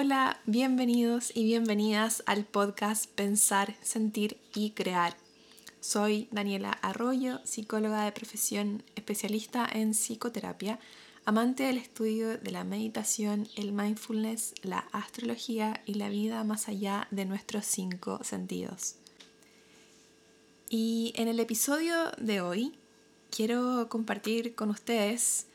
Hola, 0.00 0.40
bienvenidos 0.46 1.32
y 1.34 1.42
bienvenidas 1.42 2.22
al 2.26 2.44
podcast 2.44 3.10
Pensar, 3.16 3.74
Sentir 3.82 4.38
y 4.54 4.70
Crear. 4.70 5.16
Soy 5.80 6.28
Daniela 6.30 6.70
Arroyo, 6.70 7.40
psicóloga 7.42 8.04
de 8.04 8.12
profesión, 8.12 8.84
especialista 8.94 9.68
en 9.68 9.94
psicoterapia, 9.94 10.78
amante 11.24 11.64
del 11.64 11.78
estudio 11.78 12.38
de 12.38 12.52
la 12.52 12.62
meditación, 12.62 13.48
el 13.56 13.72
mindfulness, 13.72 14.54
la 14.62 14.86
astrología 14.92 15.82
y 15.84 15.94
la 15.94 16.10
vida 16.10 16.44
más 16.44 16.68
allá 16.68 17.08
de 17.10 17.24
nuestros 17.24 17.66
cinco 17.66 18.20
sentidos. 18.22 18.94
Y 20.70 21.12
en 21.16 21.26
el 21.26 21.40
episodio 21.40 22.12
de 22.18 22.40
hoy 22.40 22.78
quiero 23.32 23.88
compartir 23.88 24.54
con 24.54 24.70
ustedes 24.70 25.48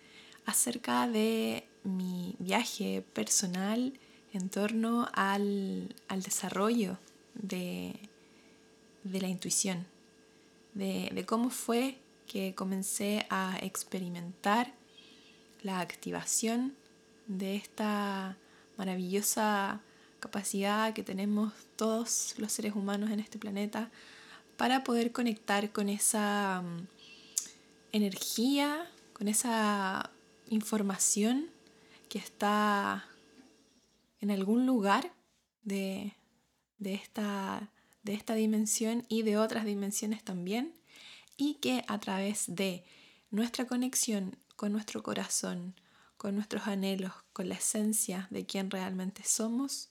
acerca 0.46 1.08
de 1.08 1.66
mi 1.86 2.36
viaje 2.40 3.06
personal 3.14 3.94
en 4.34 4.50
torno 4.50 5.08
al, 5.14 5.96
desarrollo 6.10 6.98
de, 7.36 7.94
la 9.04 9.28
intuición, 9.28 9.86
de, 10.74 11.24
cómo 11.28 11.52
fue 11.52 12.00
que 12.28 12.56
comencé 12.56 13.26
a 13.30 13.58
experimentar 13.62 14.74
la 15.62 15.80
activación 15.80 16.74
de 17.28 17.56
esta 17.56 18.36
maravillosa 18.78 19.82
capacidad 20.20 20.94
que 20.94 21.04
tenemos 21.04 21.54
todos 21.76 22.34
los 22.38 22.52
seres 22.52 22.74
humanos 22.76 23.12
en 23.12 23.20
este 23.20 23.38
planeta 23.38 23.92
para 24.58 24.84
poder 24.84 25.12
conectar 25.12 25.72
con 25.72 25.90
esa 25.90 26.62
mm, 26.62 26.88
energía, 27.92 28.90
con 29.14 29.28
esa 29.28 30.10
información 30.50 31.48
que 32.10 32.20
está 32.20 33.06
en 34.24 34.32
algún 34.32 34.66
lugar 34.66 35.14
de, 35.64 36.14
esta, 36.80 37.74
de 38.04 38.14
esta 38.14 38.36
dimensión 38.36 39.06
y 39.10 39.24
de 39.24 39.38
otras 39.38 39.66
dimensiones 39.66 40.24
también, 40.24 40.74
y 41.36 41.56
que 41.56 41.84
a 41.90 42.00
través 42.00 42.46
de 42.48 42.86
nuestra 43.32 43.68
conexión 43.68 44.38
con 44.56 44.72
nuestro 44.72 45.04
corazón, 45.04 45.76
con 46.16 46.36
nuestros 46.36 46.68
anhelos, 46.68 47.12
con 47.34 47.50
la 47.50 47.56
esencia 47.56 48.30
de 48.32 48.46
quien 48.46 48.72
realmente 48.72 49.24
somos, 49.26 49.90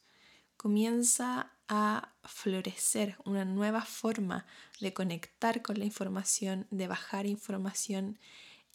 comienza 0.56 1.52
a 1.68 2.14
florecer 2.24 3.18
una 3.26 3.44
nueva 3.44 3.82
forma 3.82 4.46
de 4.80 4.94
conectar 4.94 5.60
con 5.60 5.78
la 5.78 5.84
información, 5.84 6.66
de 6.70 6.88
bajar 6.88 7.26
información 7.26 8.18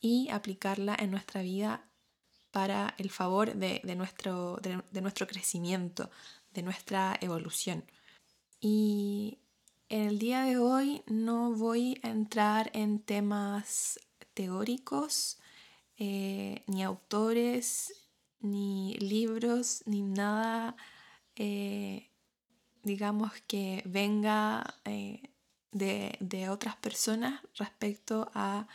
y 0.02 0.30
aplicarla 0.30 0.96
en 1.00 1.10
nuestra 1.10 1.42
vida 1.42 1.90
para 2.58 2.96
el 2.98 3.12
favor 3.12 3.54
de, 3.54 3.96
nuestro, 3.96 4.58
de, 4.64 5.00
nuestro 5.00 5.28
crecimiento, 5.28 6.10
de 6.56 6.64
nuestra 6.64 7.16
evolución. 7.22 7.84
Y 8.60 9.38
en 9.90 10.08
el 10.08 10.18
día 10.18 10.42
de 10.42 10.58
hoy 10.58 11.04
no 11.06 11.52
voy 11.52 12.00
a 12.02 12.10
entrar 12.10 12.72
en 12.74 12.98
temas 12.98 14.00
teóricos, 14.34 15.38
eh, 16.00 16.64
ni 16.66 16.82
autores, 16.82 17.94
ni 18.40 18.96
libros, 18.96 19.84
ni 19.86 20.02
nada, 20.02 20.76
eh, 21.36 22.10
digamos, 22.82 23.34
que 23.46 23.84
venga 23.86 24.80
eh, 24.86 25.30
de, 25.72 26.18
de 26.20 26.50
otras 26.50 26.76
personas 26.76 27.40
respecto 27.54 28.32
a 28.34 28.68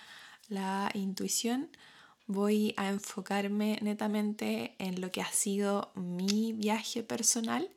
la 0.49 0.89
intuición 0.95 1.69
voy 2.27 2.75
a 2.77 2.89
enfocarme 2.89 3.79
netamente 3.83 4.75
en 4.79 5.01
lo 5.01 5.11
que 5.11 5.23
ha 5.23 5.33
sido 5.33 5.93
mi 5.95 6.53
viaje 6.53 7.03
personal 7.03 7.69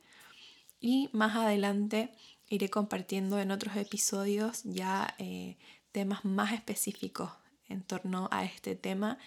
y 0.80 1.08
más 1.12 1.36
adelante 1.36 2.10
iré 2.48 2.68
compartiendo 2.68 3.38
en 3.40 3.50
otros 3.50 3.76
episodios 3.76 4.62
ya 4.64 5.14
eh, 5.18 5.56
temas 5.92 6.24
más 6.24 6.52
específicos 6.52 7.30
en 7.68 7.82
torno 7.82 8.28
a 8.30 8.44
este 8.44 8.76
tema 8.76 9.18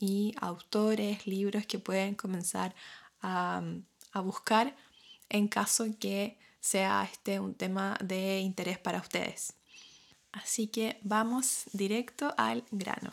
y 0.00 0.34
autores, 0.40 1.26
libros 1.26 1.66
que 1.66 1.78
pueden 1.78 2.14
comenzar 2.14 2.74
a, 3.22 3.62
a 4.12 4.20
buscar 4.20 4.76
en 5.28 5.48
caso 5.48 5.86
que 5.98 6.38
sea 6.60 7.08
este 7.10 7.40
un 7.40 7.54
tema 7.54 7.96
de 8.02 8.40
interés 8.40 8.78
para 8.78 8.98
ustedes. 8.98 9.54
Así 10.32 10.66
que 10.66 10.98
vamos 11.02 11.64
directo 11.72 12.34
al 12.36 12.64
grano. 12.72 13.12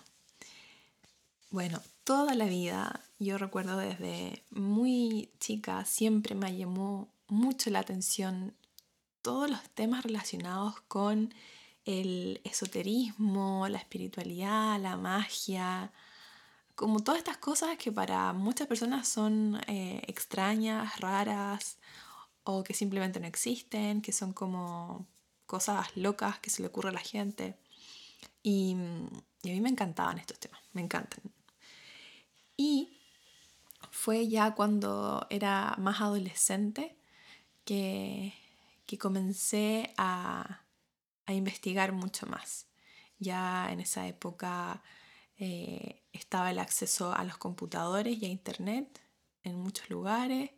Bueno, 1.51 1.81
toda 2.05 2.33
la 2.33 2.45
vida, 2.45 3.01
yo 3.19 3.37
recuerdo 3.37 3.75
desde 3.75 4.41
muy 4.51 5.33
chica, 5.37 5.83
siempre 5.83 6.33
me 6.33 6.55
llamó 6.55 7.09
mucho 7.27 7.69
la 7.69 7.79
atención 7.79 8.55
todos 9.21 9.49
los 9.49 9.61
temas 9.71 10.03
relacionados 10.05 10.79
con 10.87 11.33
el 11.83 12.39
esoterismo, 12.45 13.67
la 13.67 13.79
espiritualidad, 13.79 14.79
la 14.79 14.95
magia, 14.95 15.91
como 16.75 17.01
todas 17.01 17.19
estas 17.19 17.35
cosas 17.35 17.77
que 17.77 17.91
para 17.91 18.31
muchas 18.31 18.67
personas 18.67 19.09
son 19.09 19.59
eh, 19.67 20.01
extrañas, 20.07 21.01
raras 21.01 21.79
o 22.45 22.63
que 22.63 22.73
simplemente 22.73 23.19
no 23.19 23.27
existen, 23.27 24.01
que 24.01 24.13
son 24.13 24.31
como 24.31 25.05
cosas 25.47 25.97
locas 25.97 26.39
que 26.39 26.49
se 26.49 26.61
le 26.61 26.69
ocurre 26.69 26.91
a 26.91 26.93
la 26.93 26.99
gente. 27.01 27.57
Y, 28.41 28.77
y 29.43 29.49
a 29.49 29.53
mí 29.53 29.59
me 29.59 29.69
encantaban 29.69 30.17
estos 30.17 30.39
temas, 30.39 30.61
me 30.71 30.81
encantan. 30.81 31.19
Y 32.63 32.99
fue 33.89 34.27
ya 34.27 34.53
cuando 34.53 35.25
era 35.31 35.73
más 35.79 35.99
adolescente 35.99 36.95
que, 37.65 38.35
que 38.85 38.99
comencé 38.99 39.95
a, 39.97 40.61
a, 41.25 41.33
investigar 41.33 41.91
mucho 41.91 42.27
más. 42.27 42.67
Ya 43.17 43.71
en 43.71 43.79
esa 43.79 44.07
época 44.07 44.83
eh, 45.37 46.03
estaba 46.13 46.51
el 46.51 46.59
acceso 46.59 47.13
a 47.13 47.23
los 47.23 47.37
computadores 47.39 48.21
y 48.21 48.25
a 48.25 48.29
internet 48.29 49.01
en 49.43 49.55
muchos 49.55 49.89
lugares. 49.89 50.51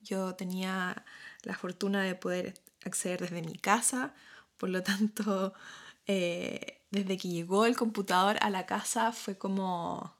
Yo 0.00 0.34
tenía 0.36 1.04
la 1.42 1.56
fortuna 1.58 2.02
de 2.04 2.14
poder 2.14 2.54
acceder 2.86 3.20
desde 3.20 3.42
mi 3.42 3.58
casa, 3.58 4.14
por 4.56 4.70
lo 4.70 4.82
tanto, 4.82 5.52
eh, 6.06 6.80
desde 6.90 7.18
que 7.18 7.28
llegó 7.28 7.66
el 7.66 7.76
computador 7.76 8.38
a 8.40 8.48
la 8.48 8.64
casa 8.64 9.12
fue 9.12 9.36
como 9.36 10.18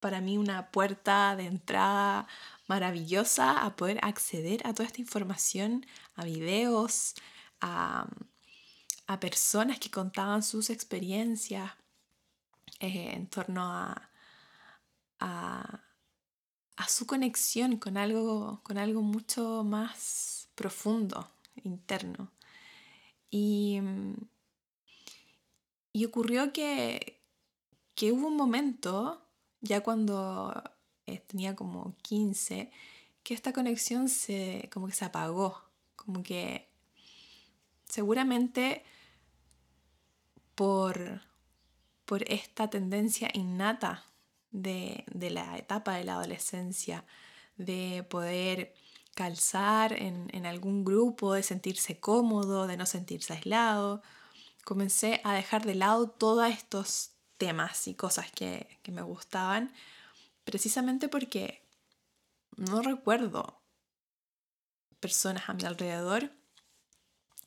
para 0.00 0.20
mí 0.20 0.38
una 0.38 0.70
puerta 0.70 1.36
de 1.36 1.46
entrada 1.46 2.26
maravillosa 2.66 3.64
a 3.64 3.76
poder 3.76 3.98
acceder 4.02 4.66
a 4.66 4.74
toda 4.74 4.86
esta 4.86 5.00
información, 5.00 5.86
a 6.14 6.24
videos, 6.24 7.14
a, 7.60 8.08
personas 9.20 9.78
que 9.80 9.90
contaban 9.90 10.42
sus 10.42 10.68
experiencias 10.68 11.72
eh, 12.78 13.12
en 13.14 13.26
torno 13.26 13.62
a, 13.64 14.10
a, 15.18 15.80
su 16.86 17.06
conexión 17.06 17.78
con 17.78 17.96
algo, 17.96 18.60
con 18.62 18.78
algo 18.78 19.00
mucho 19.02 19.64
más 19.64 20.48
profundo, 20.54 21.30
interno. 21.64 22.30
Y, 23.30 23.80
y 25.92 26.04
ocurrió 26.04 26.52
que, 26.52 27.20
que 27.94 28.12
hubo 28.12 28.28
un 28.28 28.36
momento 28.36 29.27
ya 29.60 29.82
cuando 29.82 30.62
eh, 31.06 31.18
tenía 31.26 31.56
como 31.56 31.96
15, 32.02 32.70
que 33.22 33.34
esta 33.34 33.52
conexión 33.52 34.08
se, 34.08 34.68
como 34.72 34.86
que 34.86 34.94
se 34.94 35.04
apagó, 35.04 35.62
como 35.96 36.22
que 36.22 36.68
seguramente 37.88 38.84
por, 40.54 41.22
por 42.04 42.30
esta 42.30 42.68
tendencia 42.70 43.30
innata 43.32 44.04
de, 44.50 45.04
la 45.12 45.56
etapa 45.58 45.94
de 45.94 46.04
la 46.04 46.14
adolescencia, 46.14 47.04
de 47.56 48.06
poder 48.08 48.74
calzar 49.14 49.92
en, 49.92 50.28
en, 50.32 50.46
algún 50.46 50.84
grupo, 50.84 51.34
de 51.34 51.42
sentirse 51.42 51.98
cómodo, 51.98 52.66
de 52.66 52.76
no 52.76 52.86
sentirse 52.86 53.32
aislado, 53.32 54.02
comencé 54.64 55.20
a 55.24 55.32
dejar 55.32 55.64
de 55.64 55.74
lado 55.74 56.08
todos 56.08 56.48
estos 56.50 57.12
temas 57.38 57.88
y 57.88 57.94
cosas 57.94 58.30
que, 58.32 58.78
me 58.88 59.02
gustaban, 59.02 59.72
precisamente 60.44 61.08
porque 61.08 61.62
no 62.56 62.82
recuerdo 62.82 63.60
personas 65.00 65.48
a 65.48 65.54
mi 65.54 65.64
alrededor 65.64 66.32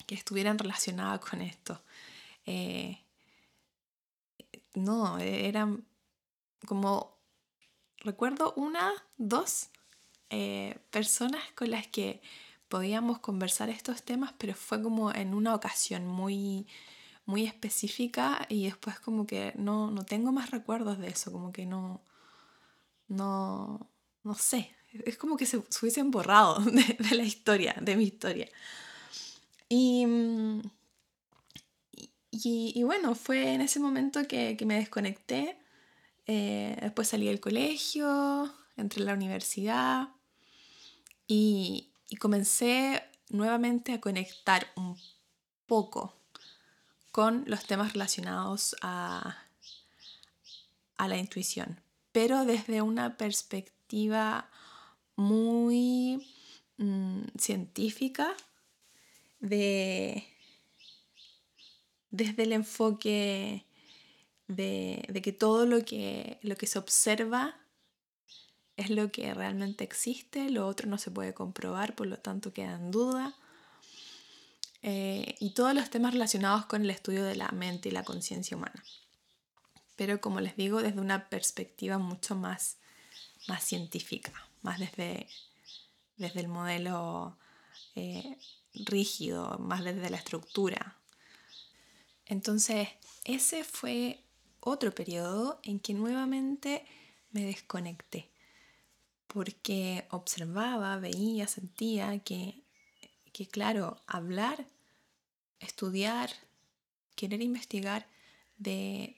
que 0.07 0.15
estuvieran 0.15 0.57
relacionadas 0.57 1.19
con 1.19 1.41
esto. 1.41 1.81
Eh, 2.45 3.03
no, 4.75 5.19
eran 5.19 5.85
como, 6.65 7.17
recuerdo 7.97 8.53
una, 8.55 8.91
dos 9.17 9.69
eh, 10.29 10.79
personas 10.91 11.43
con 11.55 11.71
las 11.71 11.87
que 11.87 12.21
podíamos 12.69 13.19
conversar 13.19 13.69
estos 13.69 14.03
temas, 14.03 14.33
pero 14.37 14.53
fue 14.53 14.81
como 14.81 15.11
en 15.13 15.33
una 15.33 15.53
ocasión 15.53 16.07
muy, 16.07 16.67
muy 17.31 17.45
específica 17.45 18.45
y 18.49 18.65
después 18.65 18.99
como 18.99 19.25
que 19.25 19.53
no, 19.55 19.89
no 19.89 20.03
tengo 20.03 20.31
más 20.33 20.51
recuerdos 20.51 20.99
de 20.99 21.07
eso, 21.07 21.31
como 21.31 21.53
que 21.53 21.65
no, 21.65 22.01
no, 23.07 23.89
no 24.23 24.35
sé, 24.35 24.75
Es 25.05 25.17
como 25.17 25.37
que 25.37 25.45
se, 25.45 25.57
hubiesen 25.57 26.11
borrado 26.11 26.59
de, 27.09 27.15
la 27.15 27.23
historia, 27.23 27.73
de 27.81 27.95
mi 27.95 28.03
historia. 28.03 28.49
Y, 29.69 30.05
y, 32.31 32.83
bueno, 32.83 33.15
fue 33.15 33.53
en 33.53 33.61
ese 33.61 33.79
momento 33.79 34.27
que, 34.27 34.57
me 34.65 34.75
desconecté. 34.75 35.57
Eh, 36.27 36.77
después 36.81 37.07
salí 37.07 37.27
del 37.27 37.39
colegio, 37.39 38.53
entré 38.75 39.01
a 39.03 39.05
la 39.05 39.13
universidad 39.13 40.09
y, 41.27 41.89
y 42.09 42.15
comencé 42.17 43.01
nuevamente 43.29 43.93
a 43.93 44.01
conectar 44.01 44.67
un 44.75 44.97
poco 45.65 46.20
con 47.11 47.43
los 47.47 47.65
temas 47.65 47.93
relacionados 47.93 48.75
a, 48.81 49.37
a 50.97 51.07
la 51.07 51.17
intuición, 51.17 51.81
pero 52.11 52.45
desde 52.45 52.81
una 52.81 53.17
perspectiva 53.17 54.49
muy 55.15 56.25
mm, 56.77 57.23
científica 57.37 58.35
de, 59.39 60.23
desde 62.09 62.43
el 62.43 62.53
enfoque 62.53 63.65
de, 64.47 65.05
de, 65.07 65.21
que 65.21 65.31
todo 65.31 65.65
lo 65.65 65.83
que, 65.83 66.39
lo 66.41 66.55
que 66.55 66.67
se 66.67 66.79
observa 66.79 67.57
es 68.77 68.89
lo 68.89 69.11
que 69.11 69.33
realmente 69.33 69.83
existe, 69.83 70.49
lo 70.49 70.67
otro 70.67 70.89
no 70.89 70.97
se 70.97 71.11
puede 71.11 71.33
comprobar, 71.33 71.95
por 71.95 72.07
lo 72.07 72.17
tanto 72.17 72.53
queda 72.53 72.75
en 72.75 72.91
duda. 72.91 73.35
Eh, 74.83 75.35
y 75.39 75.51
todos 75.51 75.73
los 75.75 75.89
temas 75.89 76.13
relacionados 76.13 76.65
con 76.65 76.81
el 76.81 76.89
estudio 76.89 77.23
de 77.23 77.35
la 77.35 77.49
mente 77.49 77.89
y 77.89 77.91
la 77.91 78.03
conciencia 78.03 78.57
humana. 78.57 78.83
Pero 79.95 80.19
como 80.19 80.39
les 80.39 80.55
digo, 80.55 80.81
desde 80.81 80.99
una 80.99 81.29
perspectiva 81.29 81.97
mucho 81.99 82.35
más, 82.35 82.77
más 83.47 83.63
científica, 83.63 84.33
más 84.61 84.79
desde, 84.79 85.27
desde 86.17 86.39
el 86.39 86.47
modelo 86.47 87.37
eh, 87.95 88.37
rígido, 88.73 89.59
más 89.59 89.83
desde 89.83 90.09
la 90.09 90.17
estructura. 90.17 90.97
Entonces, 92.25 92.87
ese 93.23 93.63
fue 93.63 94.23
otro 94.59 94.93
periodo 94.93 95.59
en 95.63 95.79
que 95.79 95.93
nuevamente 95.93 96.85
me 97.31 97.45
desconecté, 97.45 98.31
porque 99.27 100.07
observaba, 100.11 100.97
veía, 100.97 101.47
sentía 101.47 102.17
que 102.19 102.63
que 103.31 103.47
claro, 103.47 104.01
hablar, 104.07 104.65
estudiar, 105.59 106.31
querer 107.15 107.41
investigar 107.41 108.07
de 108.57 109.15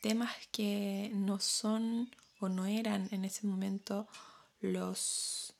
temas 0.00 0.34
que 0.52 1.10
no 1.14 1.40
son 1.40 2.14
o 2.40 2.48
no 2.48 2.66
eran 2.66 3.08
en 3.10 3.24
ese 3.24 3.46
momento 3.46 4.06
los 4.60 5.54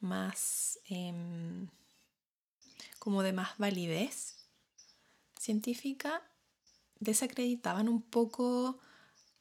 más 0.00 0.78
em, 0.88 1.68
como 2.98 3.22
de 3.22 3.32
más 3.32 3.56
validez 3.58 4.36
científica, 5.38 6.22
desacreditaban 7.00 7.88
un 7.88 8.00
poco 8.02 8.78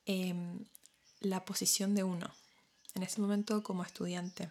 em, 0.06 0.66
la 1.19 1.45
posición 1.45 1.95
de 1.95 2.04
uno 2.04 2.30
en 2.95 3.04
ese 3.04 3.21
momento 3.21 3.63
como 3.63 3.83
estudiante. 3.83 4.50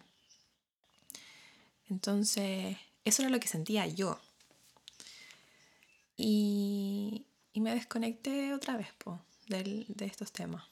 Entonces, 1.88 2.76
eso 3.04 3.22
era 3.22 3.30
lo 3.30 3.40
que 3.40 3.48
sentía 3.48 3.86
yo. 3.86 4.20
Y, 6.16 7.26
me 7.54 7.74
desconecté 7.74 8.54
otra 8.54 8.76
vez 8.76 8.88
de 9.46 10.04
estos 10.06 10.32
temas. 10.32 10.64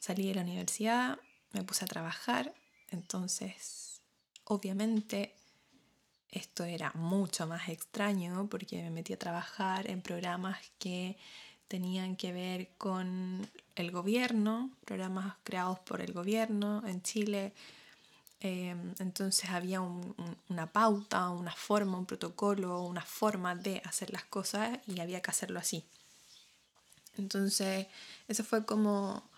Salí 0.00 0.26
de 0.26 0.34
la 0.34 0.42
universidad, 0.42 1.18
me 1.52 1.62
puse 1.62 1.84
a 1.84 1.88
trabajar, 1.88 2.54
entonces 2.90 4.00
obviamente 4.44 5.34
esto 6.30 6.64
era 6.64 6.92
mucho 6.94 7.46
más 7.46 7.68
extraño 7.68 8.48
porque 8.48 8.82
me 8.82 8.90
metí 8.90 9.12
a 9.12 9.18
trabajar 9.18 9.90
en 9.90 10.00
programas 10.00 10.58
que 10.78 11.16
tenían 11.68 12.16
que 12.16 12.32
ver 12.32 12.70
con 12.78 13.48
el 13.76 13.90
gobierno, 13.90 14.70
programas 14.84 15.36
creados 15.44 15.78
por 15.80 16.00
el 16.00 16.12
gobierno 16.12 16.82
en 16.86 17.02
Chile 17.02 17.52
Em, 18.44 18.92
entonces 18.98 19.50
había 19.50 19.80
una 19.80 20.72
pauta, 20.72 21.30
una 21.30 21.54
forma, 21.54 21.96
un 21.96 22.06
protocolo, 22.06 22.82
una 22.82 23.02
forma 23.02 23.54
de 23.54 23.80
hacer 23.84 24.10
las 24.10 24.24
cosas 24.24 24.80
y 24.88 24.98
había 24.98 25.22
que 25.22 25.30
hacerlo 25.30 25.60
así. 25.60 25.84
Entonces, 27.16 27.86
ese 28.26 28.42
fue 28.42 28.66
como 28.66 29.30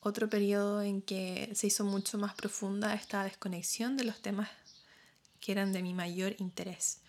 otro 0.00 0.28
periodo 0.28 0.82
en 0.82 1.00
que 1.00 1.50
se 1.54 1.68
hizo 1.68 1.84
mucho 1.84 2.18
más 2.18 2.34
profunda 2.34 2.92
esta 2.92 3.24
desconexión 3.24 3.96
de 3.96 4.04
los 4.04 4.20
temas 4.20 4.50
que 5.40 5.52
eran 5.52 5.72
de 5.72 5.82
mi 5.82 5.94
mayor 5.94 6.34
interés, 6.38 7.00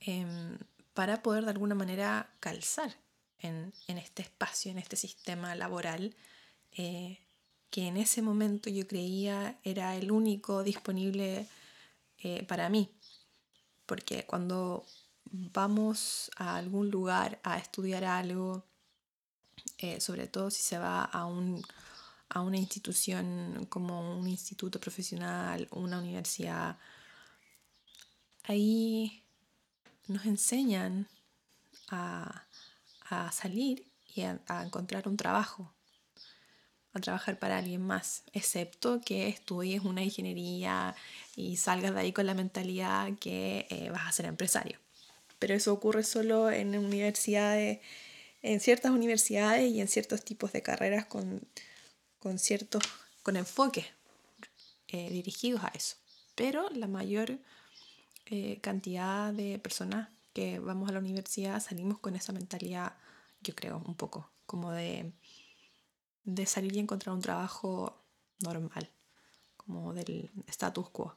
em, 0.00 0.58
para 0.94 1.22
poder 1.22 1.44
de 1.44 1.50
alguna 1.50 1.76
manera 1.76 2.28
calzar 2.40 2.92
en, 3.38 3.72
este 3.86 4.22
espacio, 4.22 4.72
en 4.72 4.78
este 4.78 4.96
sistema 4.96 5.54
laboral 5.54 6.16
eh, 6.72 7.23
que 7.74 7.88
en 7.88 7.96
ese 7.96 8.22
momento 8.22 8.70
yo 8.70 8.86
creía 8.86 9.58
era 9.64 9.96
el 9.96 10.12
único 10.12 10.62
disponible 10.62 11.48
eh, 12.18 12.44
para 12.44 12.68
mí. 12.68 12.88
Porque 13.84 14.24
cuando 14.26 14.86
vamos 15.24 16.30
a 16.36 16.54
algún 16.54 16.88
lugar 16.92 17.40
a 17.42 17.58
estudiar 17.58 18.04
algo, 18.04 18.64
eh, 19.78 20.00
sobre 20.00 20.28
todo 20.28 20.52
si 20.52 20.62
se 20.62 20.78
va 20.78 21.02
a, 21.02 21.28
a 22.28 22.40
una 22.42 22.56
institución 22.58 23.66
como 23.68 24.18
un 24.20 24.28
instituto 24.28 24.78
profesional, 24.78 25.66
una 25.72 25.98
universidad, 25.98 26.78
ahí 28.44 29.24
nos 30.06 30.24
enseñan 30.26 31.08
a, 31.88 32.46
salir 33.32 33.90
y 34.14 34.22
a 34.22 34.62
encontrar 34.64 35.08
un 35.08 35.16
trabajo 35.16 35.74
a 36.94 37.00
trabajar 37.00 37.38
para 37.38 37.58
alguien 37.58 37.82
más, 37.82 38.22
excepto 38.32 39.00
que 39.00 39.28
estudies 39.28 39.82
una 39.82 40.02
ingeniería 40.02 40.94
y 41.34 41.56
salgas 41.56 41.92
de 41.92 42.00
ahí 42.00 42.12
con 42.12 42.26
la 42.26 42.34
mentalidad 42.34 43.12
que 43.18 43.66
eh, 43.68 43.90
vas 43.90 44.06
a 44.06 44.12
ser 44.12 44.26
empresario. 44.26 44.78
Pero 45.40 45.54
eso 45.54 45.72
ocurre 45.72 46.04
solo 46.04 46.50
en 46.50 46.78
universidades, 46.78 47.80
en 48.42 48.60
ciertas 48.60 48.92
universidades 48.92 49.70
y 49.72 49.80
en 49.80 49.88
ciertos 49.88 50.24
tipos 50.24 50.52
de 50.52 50.62
carreras 50.62 51.04
con, 51.06 51.42
con 52.20 52.38
ciertos, 52.38 52.84
con 53.24 53.36
enfoques 53.36 53.86
eh, 54.88 55.10
dirigidos 55.10 55.64
a 55.64 55.72
eso. 55.74 55.96
Pero 56.36 56.70
la 56.70 56.86
mayor 56.86 57.38
eh, 58.26 58.58
cantidad 58.60 59.32
de 59.32 59.58
personas 59.58 60.08
que 60.32 60.60
vamos 60.60 60.88
a 60.88 60.92
la 60.92 61.00
universidad 61.00 61.60
salimos 61.60 61.98
con 61.98 62.14
esa 62.14 62.32
mentalidad, 62.32 62.94
yo 63.40 63.54
creo, 63.56 63.82
un 63.84 63.96
poco, 63.96 64.30
como 64.46 64.70
de 64.70 65.12
de 66.24 66.46
salir 66.46 66.74
y 66.76 66.78
encontrar 66.80 67.14
un 67.14 67.22
trabajo 67.22 67.96
normal, 68.40 68.90
como 69.56 69.94
del 69.94 70.30
status 70.46 70.88
quo. 70.90 71.14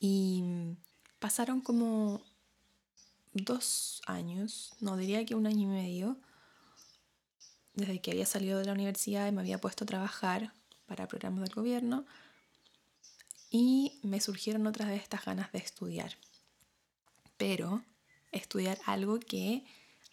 Y 0.00 0.42
pasaron 1.18 1.60
como 1.60 2.22
dos 3.32 4.02
años, 4.06 4.72
no 4.80 4.96
diría 4.96 5.24
que 5.24 5.34
un 5.34 5.46
año 5.46 5.62
y 5.62 5.66
medio, 5.66 6.16
desde 7.74 8.00
que 8.00 8.10
había 8.10 8.26
salido 8.26 8.58
de 8.58 8.64
la 8.64 8.72
universidad 8.72 9.28
y 9.28 9.32
me 9.32 9.40
había 9.40 9.60
puesto 9.60 9.84
a 9.84 9.86
trabajar 9.86 10.52
para 10.86 11.06
programas 11.06 11.44
del 11.44 11.54
gobierno 11.54 12.04
y 13.50 13.98
me 14.02 14.20
surgieron 14.20 14.66
otras 14.66 14.88
de 14.88 14.96
estas 14.96 15.24
ganas 15.24 15.52
de 15.52 15.58
estudiar. 15.58 16.18
Pero 17.36 17.82
estudiar 18.32 18.78
algo 18.84 19.20
que 19.20 19.64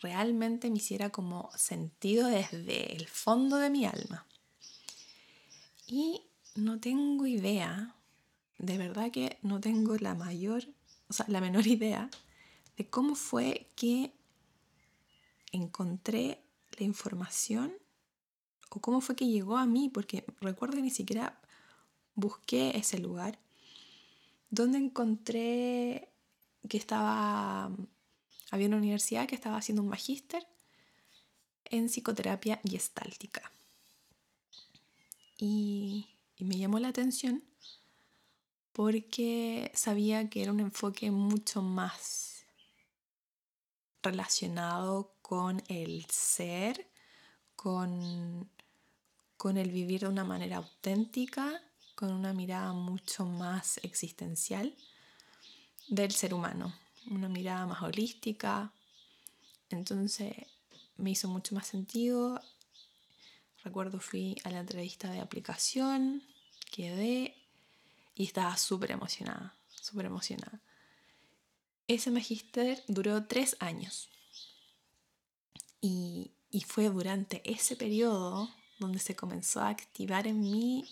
realmente 0.05 0.69
me 0.69 0.77
hiciera 0.77 1.09
como 1.09 1.49
sentido 1.57 2.27
desde 2.27 2.95
el 2.95 3.07
fondo 3.07 3.57
de 3.57 3.71
mi 3.71 3.85
alma. 3.85 4.27
Y 5.87 6.21
no 6.53 6.79
tengo 6.79 7.25
idea, 7.25 7.95
de 8.59 8.77
verdad 8.77 9.09
que 9.09 9.39
no 9.41 9.59
tengo 9.59 9.95
la 9.97 10.13
mayor, 10.13 10.63
o 11.07 11.13
sea, 11.13 11.25
la 11.27 11.41
menor 11.41 11.65
idea 11.77 12.11
de 12.77 12.87
cómo 12.87 13.15
fue 13.15 13.71
que 13.75 14.13
encontré 15.51 16.39
la 16.77 16.85
información 16.85 17.73
o 18.69 18.79
cómo 18.79 19.01
fue 19.01 19.15
que 19.15 19.25
llegó 19.25 19.57
a 19.57 19.65
mí, 19.65 19.89
porque 19.89 20.23
recuerdo 20.39 20.75
que 20.75 20.83
ni 20.83 20.91
siquiera 20.91 21.41
busqué 22.13 22.77
ese 22.77 22.99
lugar, 22.99 23.39
donde 24.51 24.77
encontré 24.77 26.09
que 26.69 26.77
estaba 26.77 27.71
había 28.51 28.67
una 28.67 28.77
universidad 28.77 29.27
que 29.27 29.35
estaba 29.35 29.57
haciendo 29.57 29.81
un 29.81 29.89
magíster 29.89 30.45
en 31.65 31.87
psicoterapia 31.87 32.59
gestáltica. 32.63 33.51
Y, 35.37 36.07
y 36.37 36.45
me 36.45 36.57
llamó 36.57 36.79
la 36.79 36.89
atención 36.89 37.43
porque 38.71 39.71
sabía 39.73 40.29
que 40.29 40.43
era 40.43 40.51
un 40.51 40.59
enfoque 40.59 41.11
mucho 41.11 41.61
más 41.61 42.45
relacionado 44.03 45.15
con 45.21 45.63
el 45.67 46.05
ser, 46.09 46.87
con, 47.55 48.49
con 49.37 49.57
el 49.57 49.71
vivir 49.71 50.01
de 50.01 50.07
una 50.07 50.23
manera 50.23 50.57
auténtica 50.57 51.61
con 51.95 52.11
una 52.11 52.33
mirada 52.33 52.73
mucho 52.73 53.25
más 53.25 53.79
existencial 53.83 54.75
del 55.87 56.11
ser 56.11 56.33
humano, 56.33 56.73
una 57.09 57.29
mirada 57.29 57.65
más 57.65 57.81
holística. 57.81 58.71
Entonces 59.69 60.35
me 60.97 61.11
hizo 61.11 61.27
mucho 61.27 61.55
más 61.55 61.67
sentido. 61.67 62.41
Recuerdo 63.63 63.99
fui 63.99 64.35
a 64.43 64.51
la 64.51 64.59
entrevista 64.59 65.09
de 65.09 65.19
aplicación, 65.19 66.23
quedé 66.71 67.35
y 68.13 68.25
estaba 68.25 68.55
súper 68.57 68.91
emocionada, 68.91 69.55
súper 69.69 70.05
emocionada. 70.05 70.61
Ese 71.87 72.11
magíster 72.11 72.83
duró 72.87 73.25
tres 73.25 73.57
años. 73.59 74.09
Y, 75.81 76.31
y 76.49 76.61
fue 76.61 76.89
durante 76.89 77.41
ese 77.49 77.75
periodo 77.75 78.49
donde 78.79 78.99
se 78.99 79.15
comenzó 79.15 79.61
a 79.61 79.69
activar 79.69 80.27
en 80.27 80.41
mí 80.41 80.87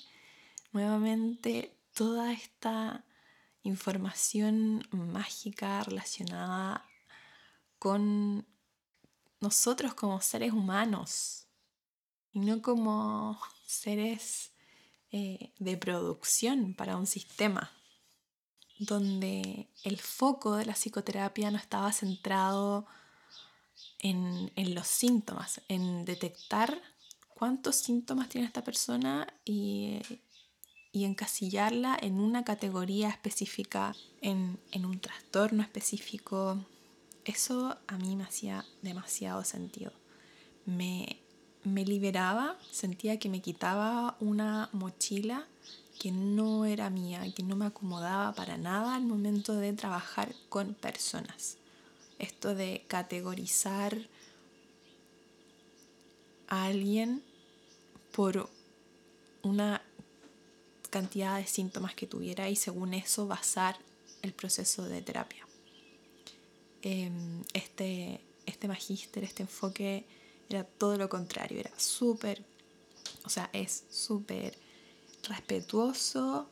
nuevamente 0.72 1.76
toda 1.94 2.34
esta 2.34 3.04
información 3.64 4.88
mágica 4.92 5.84
relacionada 5.84 6.86
con 7.80 8.46
nosotros 9.40 9.94
como 9.94 10.22
seres 10.22 10.54
humanos 10.54 11.48
y 12.32 12.40
no 12.40 12.62
como 12.62 13.40
seres 13.66 14.52
eh, 15.12 15.54
de 15.60 15.78
producción 15.78 16.74
para 16.74 16.98
un 16.98 17.08
sistema 17.08 17.72
donde 18.80 19.70
el 19.84 20.00
foco 20.00 20.56
de 20.56 20.66
la 20.66 20.74
psicoterapia 20.74 21.52
no 21.52 21.58
estaba 21.58 21.92
centrado 21.92 22.86
en, 24.00 24.76
los 24.76 24.88
síntomas, 24.88 25.62
en 25.68 26.06
detectar 26.06 26.82
cuántos 27.30 27.78
síntomas 27.78 28.30
tiene 28.30 28.48
esta 28.48 28.64
persona 28.64 29.28
y, 29.46 30.00
encasillarla 30.94 31.98
en 32.00 32.20
una 32.20 32.44
categoría 32.44 33.10
específica, 33.10 33.96
en, 34.22 34.60
un 34.76 35.00
trastorno 35.00 35.64
específico. 35.64 36.64
Eso 37.26 37.78
a 37.88 37.98
mí 37.98 38.16
me 38.16 38.24
hacía 38.24 38.64
demasiado 38.84 39.44
sentido. 39.44 39.92
Me, 40.66 41.18
me 41.64 41.84
liberaba, 41.84 42.58
sentía 42.72 43.18
que 43.18 43.28
me 43.28 43.42
quitaba 43.42 44.16
una 44.20 44.70
mochila 44.72 45.48
que 46.00 46.12
no 46.12 46.66
era 46.66 46.92
mía, 46.92 47.24
que 47.36 47.42
no 47.44 47.56
me 47.56 47.66
acomodaba 47.66 48.34
para 48.34 48.58
nada 48.58 48.96
al 48.96 49.04
momento 49.04 49.56
de 49.56 49.74
trabajar 49.74 50.36
con 50.50 50.76
personas. 50.76 51.58
Esto 52.20 52.54
de 52.54 52.86
categorizar 52.88 53.98
a 56.48 56.66
alguien 56.66 57.24
por 58.12 58.48
una 59.42 59.82
cantidad 60.94 61.40
de 61.40 61.48
síntomas 61.48 61.96
que 61.96 62.06
tuviera 62.06 62.48
y 62.52 62.56
según 62.56 62.94
eso 62.94 63.26
basar 63.26 63.76
el 64.22 64.32
proceso 64.32 64.86
de 64.86 65.02
terapia. 65.02 65.44
Em, 66.84 67.44
este, 67.52 68.22
este 68.46 68.68
magíster, 68.68 69.24
este 69.24 69.42
enfoque 69.42 70.06
era 70.50 70.64
todo 70.64 70.96
lo 70.96 71.10
contrario, 71.10 71.60
era 71.60 71.72
súper, 71.78 72.44
o 73.26 73.30
sea, 73.30 73.50
es 73.54 73.86
súper 73.90 74.56
respetuoso, 75.28 76.48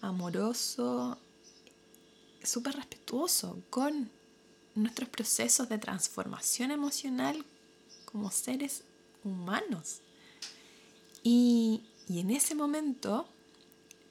amoroso, 0.00 1.18
súper 2.42 2.76
respetuoso 2.76 3.60
con 3.68 4.10
nuestros 4.74 5.10
procesos 5.10 5.68
de 5.68 5.76
transformación 5.76 6.70
emocional 6.70 7.44
como 8.06 8.30
seres 8.30 8.84
humanos. 9.22 10.00
Y, 11.22 11.82
en 12.08 12.30
ese 12.30 12.54
momento, 12.54 13.26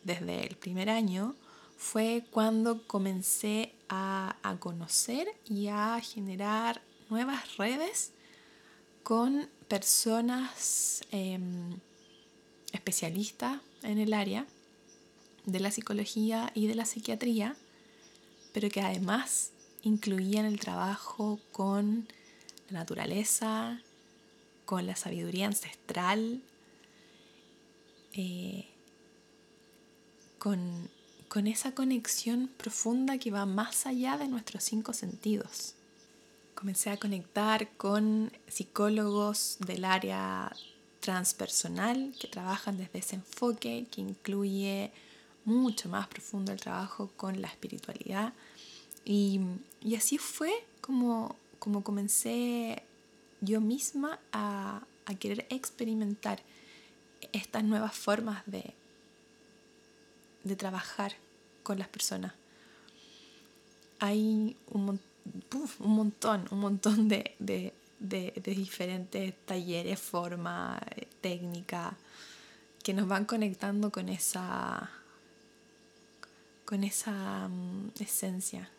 desde 0.06 0.48
el 0.48 0.56
primer 0.56 0.90
año, 0.90 1.36
fue 1.78 2.24
cuando 2.32 2.88
comencé 2.88 3.74
a, 3.90 4.36
conocer 4.60 5.28
y 5.50 5.68
a 5.68 6.00
generar 6.00 6.82
nuevas 7.10 7.58
redes 7.58 8.12
con 9.04 9.50
personas 9.68 11.04
em, 11.12 11.78
especialistas 12.72 13.60
en 13.84 14.00
el 14.00 14.14
área 14.14 14.46
de 15.46 15.60
la 15.60 15.72
psicología 15.72 16.52
y 16.56 16.68
de 16.68 16.76
la 16.76 16.86
psiquiatría, 16.86 17.56
pero 18.54 18.70
que 18.70 18.82
además 18.82 19.52
incluían 19.84 20.46
el 20.46 20.60
trabajo 20.60 21.40
con 21.52 22.08
la 22.70 22.80
naturaleza, 22.80 23.82
con 24.66 24.88
la 24.88 24.96
sabiduría 24.96 25.48
ancestral, 25.48 26.42
eh, 28.14 28.68
con, 30.46 31.48
esa 31.48 31.74
conexión 31.74 32.50
profunda 32.56 33.18
que 33.18 33.32
va 33.32 33.48
más 33.48 33.88
allá 33.88 34.16
de 34.18 34.28
nuestros 34.28 34.64
cinco 34.64 34.94
sentidos. 34.94 35.74
Comencé 36.54 36.92
a 36.92 36.98
conectar 36.98 37.68
con 37.78 38.32
psicólogos 38.48 39.58
del 39.66 39.86
área 39.86 40.56
transpersonal 41.00 42.14
que 42.20 42.28
trabajan 42.28 42.78
desde 42.78 43.00
ese 43.00 43.16
enfoque 43.16 43.88
que 43.92 44.02
incluye 44.02 44.92
mucho 45.46 45.90
más 45.90 46.08
profundo 46.08 46.52
el 46.52 46.60
trabajo 46.62 47.10
con 47.18 47.42
la 47.42 47.48
espiritualidad. 47.48 48.32
Y, 49.04 49.42
así 49.98 50.20
fue 50.20 50.54
como 50.80 51.36
comencé 51.84 52.84
yo 53.42 53.62
misma 53.62 54.20
a, 54.32 54.84
querer 55.20 55.48
experimentar 55.50 56.42
estas 57.32 57.64
nuevas 57.64 57.96
formas 57.96 58.44
de, 58.46 58.74
de 60.46 60.56
trabajar 60.56 61.14
con 61.64 61.78
las 61.78 61.90
personas. 61.90 62.32
Hay 64.00 64.56
un, 64.68 65.00
un 65.80 65.92
montón, 65.92 66.48
un 66.52 66.60
montón 66.60 67.10
de, 67.10 67.36
de, 67.40 67.74
diferentes 68.46 69.34
talleres, 69.46 70.00
forma, 70.00 70.80
técnica, 71.22 71.98
que 72.84 72.94
nos 72.94 73.08
van 73.08 73.25
conectando 73.25 73.92
con 73.92 74.10
esa, 74.10 74.92
con 76.66 76.84
esa 76.84 77.48
mm, 77.48 77.92
esencia 78.00 78.70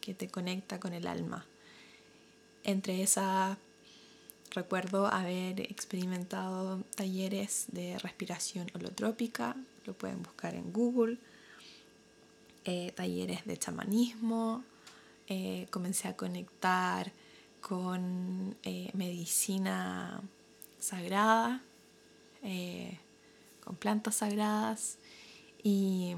que 0.00 0.14
te 0.14 0.28
conecta 0.28 0.80
con 0.80 0.92
el 0.92 1.06
alma. 1.06 1.46
Entre 2.64 3.02
esas, 3.02 3.56
recuerdo 4.54 5.06
haber 5.06 5.60
experimentado 5.60 6.80
talleres 6.94 7.66
de 7.72 7.98
respiración 7.98 8.70
holotrópica, 8.74 9.56
lo 9.84 9.94
pueden 9.94 10.22
buscar 10.22 10.54
en 10.54 10.72
Google, 10.72 11.18
eh, 12.64 12.92
talleres 12.94 13.44
de 13.44 13.58
chamanismo, 13.58 14.64
eh, 15.26 15.66
comencé 15.70 16.08
a 16.08 16.16
conectar 16.16 17.12
con 17.60 18.56
eh, 18.62 18.90
medicina 18.94 20.22
sagrada, 20.78 21.62
con 23.64 23.76
plantas 23.76 24.16
sagradas 24.16 24.98
y, 25.62 26.14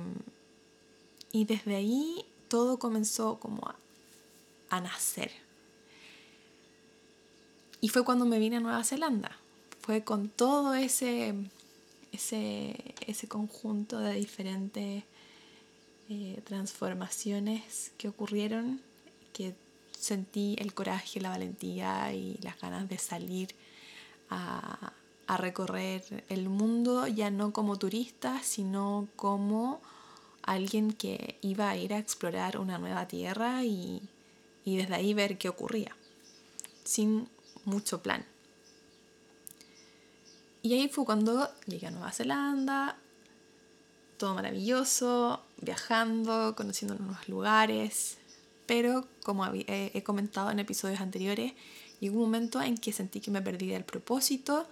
y, 1.31 1.45
desde 1.45 1.76
ahí 1.76 2.26
todo 2.49 2.81
comenzó 2.81 3.38
como 3.38 3.73
a 4.71 4.81
nacer. 4.81 5.46
Y 7.80 7.88
fue 7.88 8.04
cuando 8.04 8.25
me 8.25 8.38
vine 8.38 8.56
a 8.56 8.61
Nueva 8.61 8.85
Zelanda, 8.85 9.37
fue 9.80 10.02
con 10.02 10.28
todo 10.28 10.75
ese, 10.75 11.35
ese, 12.12 12.95
ese 13.06 13.28
conjunto 13.28 13.99
de 14.00 14.14
diferentes 14.14 15.04
eh, 16.09 16.40
transformaciones 16.45 17.92
que 17.99 18.09
ocurrieron, 18.09 18.80
que 19.33 19.54
sentí 19.99 20.54
el 20.59 20.73
coraje, 20.73 21.21
la 21.21 21.30
valentía 21.30 22.12
y 22.12 22.38
las 22.42 22.61
ganas 22.61 22.88
de 22.88 22.99
salir 22.99 23.49
a, 24.30 24.92
recorrer 25.38 26.25
el 26.28 26.49
mundo, 26.49 27.09
ya 27.09 27.30
no 27.30 27.52
como 27.52 27.76
turista, 27.76 28.40
sino 28.45 29.09
como 29.16 29.80
alguien 30.42 30.92
que 30.92 31.37
iba 31.42 31.68
a 31.68 31.76
ir 31.76 31.92
a 31.92 31.99
explorar 31.99 32.59
una 32.59 32.78
nueva 32.78 33.09
tierra 33.09 33.64
y, 33.64 34.00
y 34.64 34.76
desde 34.76 34.95
ahí 34.95 35.12
ver 35.14 35.37
qué 35.37 35.49
ocurría, 35.49 35.97
sin 36.85 37.28
mucho 37.67 38.03
plan. 38.03 38.25
Y 40.63 40.75
ahí 40.75 40.89
fue 40.89 41.05
cuando 41.05 41.49
llegué 41.67 41.87
a 41.87 41.91
Nueva 41.91 42.11
Zelanda, 42.11 42.97
todo 44.17 44.35
maravilloso, 44.35 45.43
viajando, 45.61 46.55
conociendo 46.57 46.97
nuevos 46.97 47.29
lugares, 47.29 48.19
pero 48.67 49.07
como 49.23 49.47
he 49.47 50.03
comentado 50.03 50.51
en 50.51 50.59
episodios 50.59 51.01
anteriores, 51.01 51.53
llegó 52.01 52.17
un 52.17 52.23
momento 52.23 52.61
en 52.61 52.77
que 52.77 52.93
sentí 52.93 53.21
que 53.21 53.31
me 53.31 53.43
perdí 53.43 53.69
del 53.69 53.85
propósito, 53.85 54.67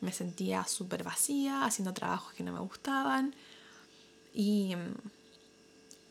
me 0.00 0.12
sentía 0.12 0.64
súper 0.64 1.04
vacía, 1.04 1.64
haciendo 1.64 1.94
trabajos 1.94 2.34
que 2.34 2.42
no 2.42 2.52
me 2.52 2.60
gustaban 2.60 3.34
y, 4.34 4.74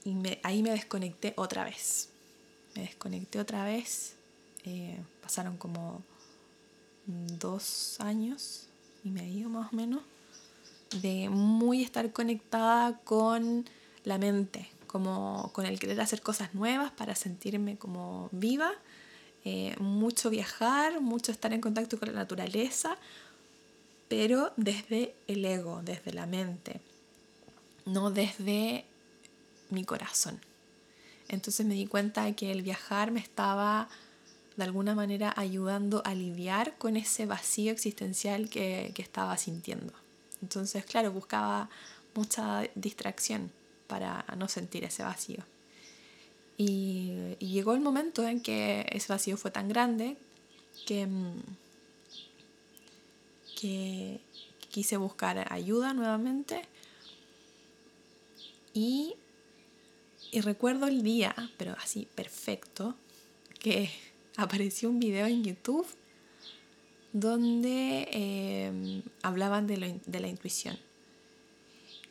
y 0.06 0.16
ahí 0.44 0.64
me 0.64 0.72
desconecté 0.72 1.34
otra 1.36 1.64
vez. 1.66 2.10
Me 2.76 2.84
desconecté 2.84 3.40
otra 3.40 3.66
vez, 3.66 4.16
eh, 4.64 4.98
pasaron 5.22 5.58
como 5.58 6.02
dos 7.06 7.96
años 8.00 8.68
y 9.04 9.10
medio 9.10 9.50
más 9.50 9.72
o 9.74 9.76
menos 9.76 10.02
de 11.02 11.30
muy 11.30 11.84
estar 11.84 12.12
conectada 12.12 12.98
con 13.00 13.66
la 14.04 14.18
mente, 14.18 14.70
como 14.88 15.52
con 15.54 15.66
el 15.66 15.80
querer 15.80 16.02
hacer 16.02 16.22
cosas 16.22 16.54
nuevas 16.54 16.92
para 16.92 17.16
sentirme 17.16 17.78
como 17.78 18.30
viva, 18.32 18.72
eh, 19.46 19.76
mucho 19.80 20.30
viajar, 20.30 21.02
mucho 21.02 21.32
estar 21.32 21.54
en 21.54 21.62
contacto 21.62 21.98
con 21.98 22.10
la 22.10 22.16
naturaleza, 22.16 22.98
pero 24.08 24.52
desde 24.58 25.16
el 25.28 25.46
ego, 25.46 25.82
desde 25.84 26.14
la 26.14 26.26
mente, 26.26 26.82
no 27.86 28.12
desde 28.12 28.86
mi 29.70 29.86
corazón. 29.86 30.40
Entonces 31.30 31.66
me 31.66 31.76
di 31.76 31.88
cuenta 31.88 32.30
que 32.34 32.52
el 32.52 32.62
viajar 32.62 33.12
me 33.12 33.22
estaba 33.22 33.88
de 34.62 34.66
alguna 34.66 34.94
manera 34.94 35.34
ayudando 35.36 36.04
a 36.06 36.14
lidiar 36.14 36.78
con 36.78 36.96
ese 36.96 37.26
vacío 37.26 37.72
existencial 37.72 38.48
que, 38.48 38.92
que 38.94 39.02
estaba 39.02 39.36
sintiendo. 39.36 39.92
Entonces, 40.44 40.86
claro, 40.86 41.12
buscaba 41.12 41.68
mucha 42.14 42.70
distracción 42.76 43.52
para 43.88 44.24
no 44.38 44.48
sentir 44.48 44.84
ese 44.84 45.02
vacío. 45.02 45.44
Y, 46.58 47.38
llegó 47.40 47.74
el 47.74 47.82
momento 47.82 48.28
en 48.28 48.40
que 48.40 48.86
ese 48.92 49.12
vacío 49.12 49.36
fue 49.36 49.50
tan 49.50 49.68
grande 49.68 50.16
que, 50.86 51.08
mm, 51.08 51.42
que 53.60 54.22
quise 54.70 54.96
buscar 54.98 55.52
ayuda 55.52 55.96
nuevamente. 55.96 56.62
Y, 58.76 59.16
y 60.32 60.42
recuerdo 60.42 60.86
el 60.86 61.02
día, 61.02 61.34
pero 61.58 61.76
así 61.82 62.08
perfecto, 62.14 62.94
que 63.60 63.90
apareció 64.42 64.90
un 64.90 65.00
video 65.00 65.28
en 65.28 65.44
YouTube 65.44 65.88
donde 67.14 68.08
em, 68.12 69.04
hablaban 69.22 69.68
de, 69.68 69.78
la 69.78 70.28
intuición. 70.28 70.78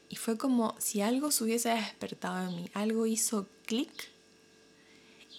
Y 0.09 0.17
fue 0.17 0.37
como 0.37 0.75
si 0.79 1.01
algo 1.01 1.31
se 1.31 1.45
hubiese 1.45 1.71
despertado 1.71 2.49
en 2.49 2.57
mí, 2.57 2.71
algo 2.75 3.07
hizo 3.07 3.47
clic 3.65 3.91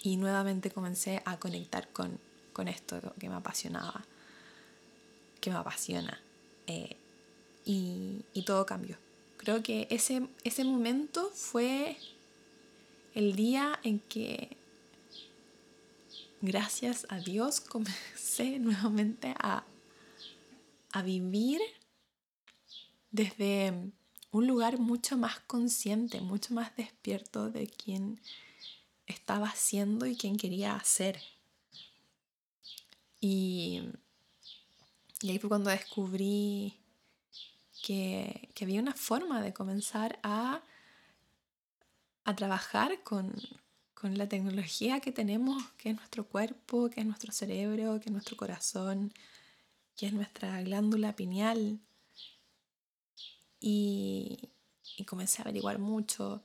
y 0.03 0.17
nuevamente 0.17 0.71
comencé 0.71 1.21
a 1.25 1.37
conectar 1.37 1.89
con, 1.89 2.19
con, 2.53 2.67
esto 2.67 2.99
que 3.19 3.29
me 3.29 3.35
apasionaba, 3.35 4.05
que 5.41 5.51
me 5.51 5.57
apasiona. 5.57 6.19
Eh, 6.67 6.95
y, 7.65 8.21
y, 8.33 8.43
todo 8.43 8.65
cambió. 8.65 8.97
Creo 9.37 9.61
que 9.61 9.87
ese, 9.91 10.27
ese 10.43 10.63
momento 10.63 11.29
fue 11.35 11.97
el 13.13 13.35
día 13.35 13.79
en 13.83 13.99
que, 13.99 14.57
gracias 16.41 17.05
a 17.09 17.19
Dios, 17.19 17.61
comencé 17.61 18.59
nuevamente 18.59 19.33
a, 19.37 19.63
a 20.91 21.01
vivir 21.01 21.61
desde 23.11 23.91
un 24.31 24.47
lugar 24.47 24.79
mucho 24.79 25.17
más 25.17 25.39
consciente, 25.41 26.21
mucho 26.21 26.53
más 26.53 26.75
despierto 26.75 27.49
de 27.49 27.67
quién 27.67 28.19
estaba 29.05 29.47
haciendo 29.47 30.05
y 30.05 30.15
quién 30.15 30.37
quería 30.37 30.75
hacer. 30.75 31.21
Y, 33.19 33.81
y 35.21 35.29
ahí 35.29 35.37
fue 35.37 35.49
cuando 35.49 35.69
descubrí 35.69 36.79
que, 37.83 38.49
que, 38.55 38.63
había 38.63 38.81
una 38.81 38.93
forma 38.93 39.41
de 39.41 39.53
comenzar 39.53 40.19
a, 40.23 40.61
a 42.23 42.35
trabajar 42.35 43.03
con, 43.03 43.33
con 44.01 44.17
la 44.17 44.27
tecnología 44.27 44.99
que 44.99 45.11
tenemos, 45.11 45.63
que 45.77 45.91
es 45.91 45.95
nuestro 45.95 46.25
cuerpo, 46.25 46.89
que 46.89 47.01
es 47.01 47.05
nuestro 47.05 47.31
cerebro, 47.31 47.99
que 47.99 48.09
es 48.09 48.11
nuestro 48.11 48.35
corazón, 48.35 49.13
que 49.95 50.07
es 50.07 50.13
nuestra 50.13 50.59
glándula 50.63 51.15
pineal 51.15 51.79
y, 53.59 54.49
comencé 55.05 55.41
a 55.41 55.43
averiguar 55.43 55.77
mucho. 55.77 56.41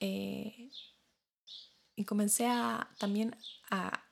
Eh, 0.00 0.70
y 1.94 2.04
comencé 2.04 2.46
a, 2.46 2.90
también 2.98 3.36
a 3.70 4.02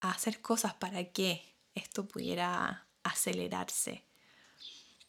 hacer 0.00 0.40
cosas 0.40 0.74
para 0.74 1.04
que 1.12 1.54
esto 1.74 2.08
pudiera 2.08 2.88
acelerarse. 3.04 4.05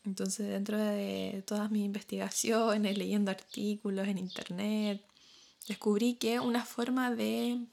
Entonces, 0.07 0.47
dentro 0.47 0.77
de 0.77 1.43
todas 1.45 1.69
mis 1.69 1.83
investigaciones, 1.83 2.97
leyendo 2.97 3.29
artículos 3.29 4.07
en 4.07 4.17
internet, 4.17 5.05
descubrí 5.67 6.13
que 6.13 6.39
una 6.39 6.63
forma 6.63 7.13
de 7.13 7.65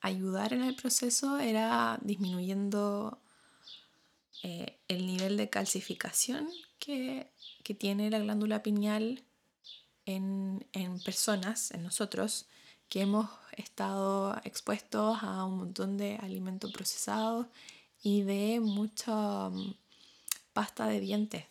ayudar 0.00 0.52
en 0.52 0.62
el 0.62 0.76
proceso 0.76 1.40
era 1.40 1.98
disminuyendo 2.00 3.20
eh, 4.44 4.78
el 4.86 5.04
nivel 5.08 5.36
de 5.36 5.50
calcificación 5.50 6.48
que, 6.78 7.32
tiene 7.80 8.08
la 8.08 8.20
glándula 8.20 8.62
pineal 8.62 9.24
en, 10.04 10.64
personas, 11.04 11.72
en 11.72 11.82
nosotros, 11.82 12.46
que 12.88 13.00
hemos 13.00 13.28
estado 13.56 14.40
expuestos 14.44 15.18
a 15.22 15.44
un 15.44 15.58
montón 15.58 15.96
de 15.96 16.14
alimentos 16.18 16.70
procesados 16.72 17.48
y 18.00 18.22
de 18.22 18.60
mucha 18.60 19.48
mm, 19.48 19.74
pasta 20.56 20.86
de 20.86 21.00
dientes 21.00 21.44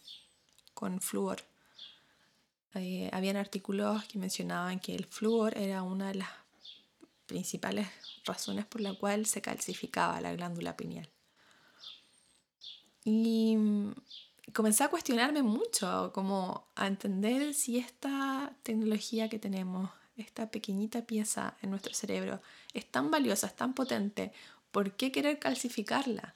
con 0.73 0.99
flúor. 0.99 1.37
Habían 3.11 3.37
artículos 3.37 4.03
que 4.05 4.17
mencionaban 4.17 4.79
que 4.79 4.95
el 4.95 5.05
flúor 5.05 5.55
era 5.55 5.83
una 5.83 6.07
de 6.07 6.15
las 6.15 6.29
principales 7.27 7.87
razones 8.25 8.65
por 8.65 8.81
la 8.81 8.95
cual 8.95 9.27
se 9.27 9.43
calcificaba 9.43 10.19
la 10.21 10.33
glándula 10.33 10.75
pineal. 10.75 11.07
Y 13.03 13.55
mm, 13.55 13.93
comencé 14.53 14.83
a 14.83 14.89
cuestionarme 14.89 15.43
mucho, 15.43 16.11
como 16.11 16.67
a 16.73 16.87
entender 16.87 17.53
si 17.53 17.77
esta 17.77 18.55
tecnología 18.63 19.29
que 19.29 19.37
tenemos, 19.37 19.91
esta 20.17 20.49
pequeñita 20.49 21.05
pieza 21.05 21.57
en 21.61 21.69
nuestro 21.69 21.93
cerebro, 21.93 22.41
es 22.73 22.89
tan 22.89 23.11
valiosa, 23.11 23.45
es 23.45 23.55
tan 23.55 23.75
potente, 23.75 24.33
¿por 24.71 24.93
qué 24.93 25.11
querer 25.11 25.37
calcificarla? 25.37 26.33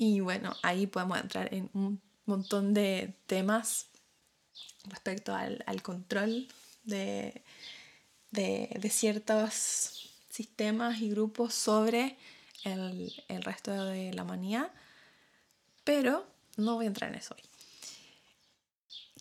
Y 0.00 0.20
bueno, 0.20 0.54
ahí 0.62 0.86
podemos 0.86 1.18
entrar 1.18 1.52
en 1.52 1.68
un 1.74 2.00
montón 2.24 2.72
de 2.72 3.14
temas 3.26 3.88
respecto 4.84 5.34
al, 5.34 5.82
control 5.82 6.46
de, 6.84 7.42
de, 8.30 8.90
ciertos 8.90 10.14
sistemas 10.30 11.00
y 11.00 11.10
grupos 11.10 11.52
sobre 11.52 12.16
el, 12.64 13.12
el 13.28 13.42
resto 13.42 13.72
de 13.86 14.12
la 14.14 14.22
humanidad 14.22 14.70
pero 15.88 16.26
no 16.58 16.74
voy 16.74 16.84
a 16.84 16.88
entrar 16.88 17.10
en 17.10 17.16
eso 17.16 17.34
hoy. 17.34 17.42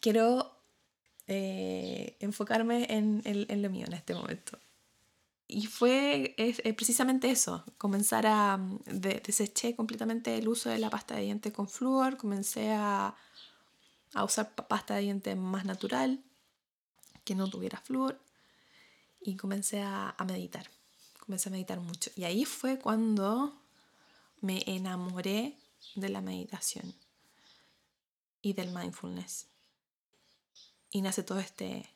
Quiero 0.02 0.52
eh, 1.26 2.18
enfocarme 2.20 2.88
en, 2.90 3.22
en, 3.24 3.62
lo 3.62 3.70
mío 3.70 3.86
en 3.88 3.94
este 3.94 4.14
momento. 4.14 4.60
Y 5.50 5.68
fue 5.68 6.36
precisamente 6.76 7.30
eso, 7.30 7.64
comenzar 7.78 8.28
a... 8.28 8.60
deseché 8.86 9.76
completamente 9.76 10.38
el 10.38 10.50
uso 10.50 10.70
de 10.70 10.78
la 10.78 10.90
pasta 10.90 11.16
de 11.16 11.22
dientes 11.22 11.54
con 11.54 11.70
flúor, 11.70 12.18
comencé 12.18 12.72
a, 12.74 13.16
a 14.14 14.24
usar 14.26 14.54
pasta 14.56 14.96
de 14.96 15.02
dientes 15.02 15.38
más 15.38 15.64
natural, 15.64 16.22
que 17.24 17.34
no 17.34 17.50
tuviera 17.50 17.80
flúor, 17.80 18.20
y 19.22 19.38
comencé 19.38 19.82
a, 19.82 20.16
a 20.18 20.26
meditar, 20.26 20.70
comencé 21.20 21.48
a 21.48 21.54
meditar 21.54 21.80
mucho. 21.80 22.12
Y 22.16 22.26
ahí 22.26 22.44
fue 22.44 22.78
cuando 22.78 23.62
me 24.42 24.64
enamoré 24.68 25.58
de 25.96 26.10
la 26.10 26.22
meditación 26.22 26.94
y 28.42 28.52
del 28.52 28.72
mindfulness. 28.72 29.48
Y 30.92 31.02
nace 31.02 31.24
todo 31.24 31.40
este 31.40 31.90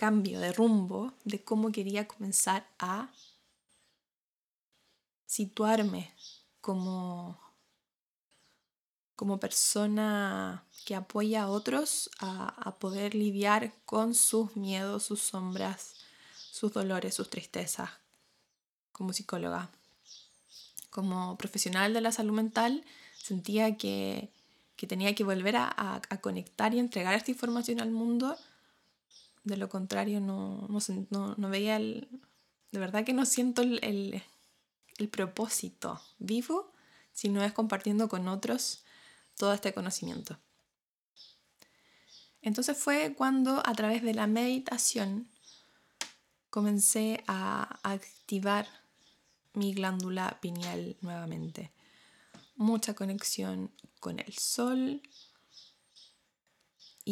cambio 0.00 0.40
de 0.40 0.52
rumbo 0.52 1.12
de 1.24 1.44
cómo 1.44 1.70
quería 1.70 2.08
comenzar 2.08 2.66
a 2.78 3.10
situarme 5.26 6.14
como, 6.62 7.38
como 9.14 9.38
persona 9.38 10.64
que 10.86 10.94
apoya 10.94 11.42
a 11.42 11.50
otros 11.50 12.10
a, 12.18 12.48
a 12.48 12.78
poder 12.78 13.14
lidiar 13.14 13.74
con 13.84 14.14
sus 14.14 14.56
miedos, 14.56 15.02
sus 15.02 15.20
sombras, 15.20 15.96
sus 16.50 16.72
dolores, 16.72 17.14
sus 17.14 17.28
tristezas 17.28 17.90
como 18.92 19.12
psicóloga 19.12 19.70
como 20.90 21.38
profesional 21.38 21.94
de 21.94 22.00
la 22.00 22.12
salud 22.12 22.34
mental, 22.34 22.84
sentía 23.16 23.76
que, 23.76 24.30
tenía 24.88 25.14
que 25.14 25.24
volver 25.24 25.56
a, 25.56 26.02
conectar 26.20 26.74
y 26.74 26.78
entregar 26.78 27.14
esta 27.14 27.30
información 27.30 27.80
al 27.80 27.90
mundo. 27.90 28.36
De 29.44 29.56
lo 29.56 29.68
contrario, 29.68 30.20
no, 30.20 30.68
no, 31.10 31.48
veía 31.48 31.76
el... 31.76 32.08
De 32.72 32.78
verdad 32.78 33.04
que 33.04 33.12
no 33.12 33.26
siento 33.26 33.62
el, 33.62 34.22
el 34.98 35.08
propósito 35.08 36.00
vivo 36.18 36.72
si 37.12 37.28
no 37.28 37.42
es 37.42 37.52
compartiendo 37.52 38.08
con 38.08 38.28
otros 38.28 38.84
todo 39.36 39.52
este 39.52 39.72
conocimiento. 39.72 40.38
Entonces 42.42 42.76
fue 42.76 43.14
cuando 43.16 43.62
a 43.66 43.74
través 43.74 44.02
de 44.02 44.14
la 44.14 44.26
meditación 44.26 45.28
comencé 46.48 47.22
a 47.26 47.78
activar 47.82 48.66
mi 49.54 49.72
glándula 49.72 50.38
pineal 50.40 50.96
nuevamente. 51.00 51.72
mucha 52.56 52.92
conexión 52.94 53.70
con 54.00 54.18
el 54.18 54.34
sol 54.34 55.00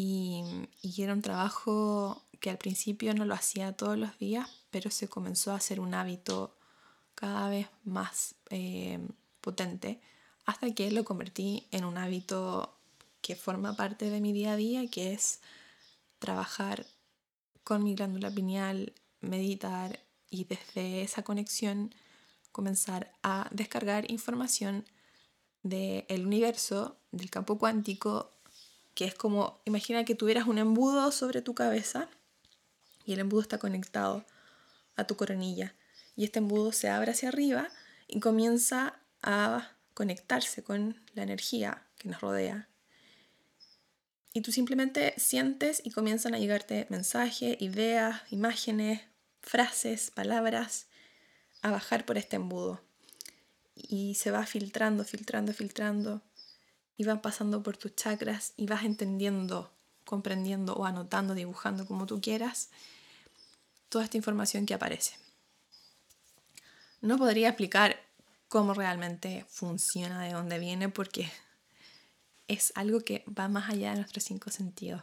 y, 0.00 1.02
era 1.02 1.12
un 1.12 1.22
trabajo 1.22 2.24
que 2.40 2.50
al 2.50 2.58
principio 2.58 3.14
no 3.14 3.24
lo 3.24 3.34
hacía 3.34 3.72
todos 3.72 3.98
los 3.98 4.16
días, 4.18 4.48
pero 4.70 4.90
se 4.90 5.08
comenzó 5.08 5.52
a 5.52 5.56
hacer 5.56 5.80
un 5.80 5.92
hábito 5.92 6.56
cada 7.16 7.48
vez 7.48 7.68
más 7.82 8.36
eh, 8.50 9.00
potente 9.40 10.00
hasta 10.46 10.72
que 10.72 10.90
lo 10.92 11.04
convertí 11.04 11.66
en 11.72 11.84
un 11.84 11.98
hábito 11.98 12.78
que 13.20 13.34
forma 13.34 13.74
parte 13.74 14.08
de 14.08 14.20
mi 14.20 14.32
día 14.32 14.52
a 14.52 14.56
día, 14.56 14.88
que 14.88 15.12
es 15.12 15.40
trabajar 16.20 16.86
con 17.64 17.82
mi 17.82 17.96
glándula 17.96 18.30
pineal, 18.30 18.94
meditar 19.20 20.00
y 20.30 20.44
desde 20.44 21.02
esa 21.02 21.22
conexión 21.24 21.92
comenzar 22.52 23.12
a 23.24 23.48
descargar 23.50 24.10
información 24.10 24.84
del 25.64 26.24
universo, 26.24 27.00
del 27.10 27.30
campo 27.30 27.58
cuántico, 27.58 28.37
que 28.98 29.04
es 29.04 29.14
como, 29.14 29.60
imagina 29.64 30.04
que 30.04 30.16
tuvieras 30.16 30.48
un 30.48 30.58
embudo 30.58 31.12
sobre 31.12 31.40
tu 31.40 31.54
cabeza 31.54 32.08
y 33.04 33.12
el 33.12 33.20
embudo 33.20 33.42
está 33.42 33.58
conectado 33.58 34.24
a 34.96 35.06
tu 35.06 35.14
coronilla 35.14 35.76
y 36.16 36.24
este 36.24 36.40
embudo 36.40 36.72
se 36.72 36.88
abre 36.88 37.12
hacia 37.12 37.28
arriba 37.28 37.68
y 38.08 38.18
comienza 38.18 38.98
a 39.22 39.70
conectarse 39.94 40.64
con 40.64 41.00
la 41.14 41.22
energía 41.22 41.86
que 41.96 42.08
nos 42.08 42.20
rodea. 42.20 42.68
Y 44.32 44.40
tú 44.40 44.50
simplemente 44.50 45.14
sientes 45.16 45.80
y 45.84 45.92
comienzan 45.92 46.34
a 46.34 46.40
llegarte 46.40 46.88
mensajes, 46.90 47.56
ideas, 47.60 48.22
imágenes, 48.32 49.02
frases, 49.42 50.10
palabras 50.10 50.88
a 51.62 51.70
bajar 51.70 52.04
por 52.04 52.18
este 52.18 52.34
embudo. 52.34 52.82
Y 53.76 54.16
se 54.16 54.32
va 54.32 54.44
filtrando, 54.44 55.04
filtrando, 55.04 55.52
filtrando. 55.52 56.20
Y 56.98 57.04
van 57.04 57.22
pasando 57.22 57.62
por 57.62 57.78
tus 57.78 57.96
chakras 57.96 58.52
y 58.58 58.66
vas 58.66 58.84
entendiendo, 58.84 59.70
comprendiendo 60.04 60.74
o 60.74 60.84
anotando, 60.84 61.32
dibujando 61.34 61.86
como 61.86 62.04
tú 62.04 62.20
quieras 62.20 62.68
toda 63.88 64.04
esta 64.04 64.18
información 64.18 64.66
que 64.66 64.74
aparece. 64.74 65.16
No 67.00 67.16
podría 67.16 67.48
explicar 67.48 67.96
cómo 68.48 68.74
realmente 68.74 69.46
funciona, 69.48 70.22
de 70.24 70.32
dónde 70.32 70.58
viene, 70.58 70.88
porque 70.88 71.30
es 72.48 72.72
algo 72.74 73.00
que 73.00 73.24
va 73.26 73.48
más 73.48 73.70
allá 73.70 73.90
de 73.90 73.96
nuestros 73.96 74.24
cinco 74.24 74.50
sentidos. 74.50 75.02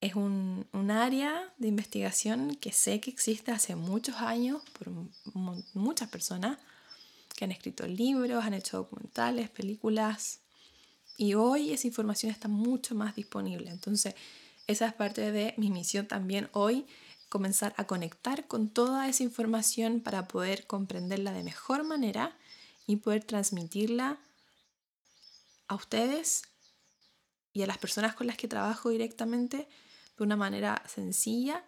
Es 0.00 0.14
un, 0.14 0.66
área 0.90 1.52
de 1.58 1.68
investigación 1.68 2.56
que 2.56 2.72
sé 2.72 3.00
que 3.00 3.10
existe 3.10 3.50
hace 3.50 3.76
muchos 3.76 4.16
años 4.16 4.62
por 4.78 4.88
muchas 5.74 6.08
personas 6.08 6.58
que 7.36 7.44
han 7.44 7.52
escrito 7.52 7.86
libros, 7.86 8.44
han 8.44 8.54
hecho 8.54 8.78
documentales, 8.78 9.50
películas, 9.50 10.40
y 11.18 11.34
hoy 11.34 11.72
esa 11.72 11.88
información 11.88 12.30
está 12.30 12.46
mucho 12.46 12.94
más 12.94 13.16
disponible. 13.16 13.70
Entonces, 13.70 14.14
esa 14.68 14.86
es 14.86 14.94
parte 14.94 15.32
de 15.32 15.52
mi 15.56 15.68
misión 15.68 16.06
también 16.06 16.48
hoy, 16.52 16.86
comenzar 17.28 17.74
a 17.76 17.86
conectar 17.86 18.46
con 18.46 18.70
toda 18.70 19.08
esa 19.08 19.24
información 19.24 20.00
para 20.00 20.28
poder 20.28 20.66
comprenderla 20.66 21.32
de 21.32 21.42
mejor 21.42 21.82
manera 21.82 22.38
y 22.86 22.96
poder 22.96 23.24
transmitirla 23.24 24.18
a 25.66 25.74
ustedes 25.74 26.44
y 27.52 27.62
a 27.62 27.66
las 27.66 27.78
personas 27.78 28.14
con 28.14 28.28
las 28.28 28.36
que 28.36 28.46
trabajo 28.46 28.88
directamente 28.88 29.68
de 30.16 30.24
una 30.24 30.36
manera 30.36 30.84
sencilla, 30.86 31.64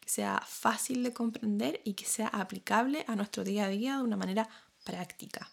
que 0.00 0.10
sea 0.10 0.44
fácil 0.46 1.02
de 1.02 1.14
comprender 1.14 1.80
y 1.84 1.94
que 1.94 2.04
sea 2.04 2.28
aplicable 2.28 3.06
a 3.08 3.16
nuestro 3.16 3.42
día 3.42 3.64
a 3.64 3.68
día 3.68 3.96
de 3.96 4.02
una 4.02 4.18
manera 4.18 4.48
práctica. 4.84 5.50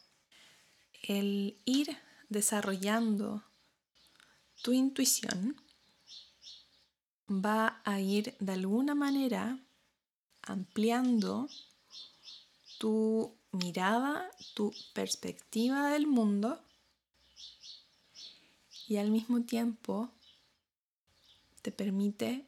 El 1.01 1.57
ir 1.63 1.97
desarrollando 2.29 3.43
tu 4.61 4.71
intuición 4.73 5.55
va 7.29 7.81
a 7.85 7.99
ir 7.99 8.35
de 8.39 8.53
alguna 8.53 8.95
manera 8.95 9.59
ampliando 10.41 11.49
tu 12.79 13.35
mirada, 13.51 14.29
tu 14.55 14.73
perspectiva 14.93 15.89
del 15.91 16.07
mundo 16.07 16.61
y 18.87 18.97
al 18.97 19.11
mismo 19.11 19.41
tiempo 19.43 20.11
te 21.61 21.71
permite 21.71 22.47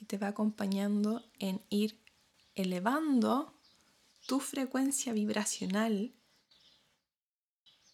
y 0.00 0.04
te 0.04 0.16
va 0.16 0.28
acompañando 0.28 1.22
en 1.38 1.60
ir 1.70 1.98
elevando 2.54 3.52
tu 4.26 4.40
frecuencia 4.40 5.12
vibracional 5.12 6.14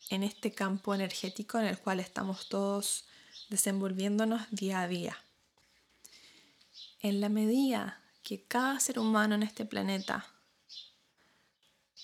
en 0.08 0.22
este 0.22 0.52
campo 0.52 0.94
energético 0.94 1.58
en 1.58 1.66
el 1.66 1.78
cual 1.78 2.00
estamos 2.00 2.48
todos 2.48 3.04
desenvolviéndonos 3.48 4.42
día 4.50 4.80
a 4.80 4.88
día. 4.88 5.16
En 7.00 7.20
la 7.20 7.28
medida 7.28 8.00
que 8.22 8.44
cada 8.44 8.78
ser 8.80 8.98
humano 8.98 9.34
en 9.34 9.42
este 9.42 9.64
planeta 9.64 10.26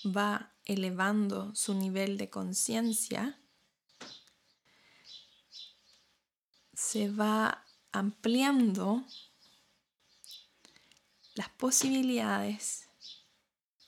va 0.05 0.53
elevando 0.65 1.55
su 1.55 1.73
nivel 1.73 2.17
de 2.17 2.29
conciencia, 2.29 3.39
se 6.73 7.09
va 7.09 7.65
ampliando 7.91 9.05
las 11.35 11.49
posibilidades, 11.49 12.87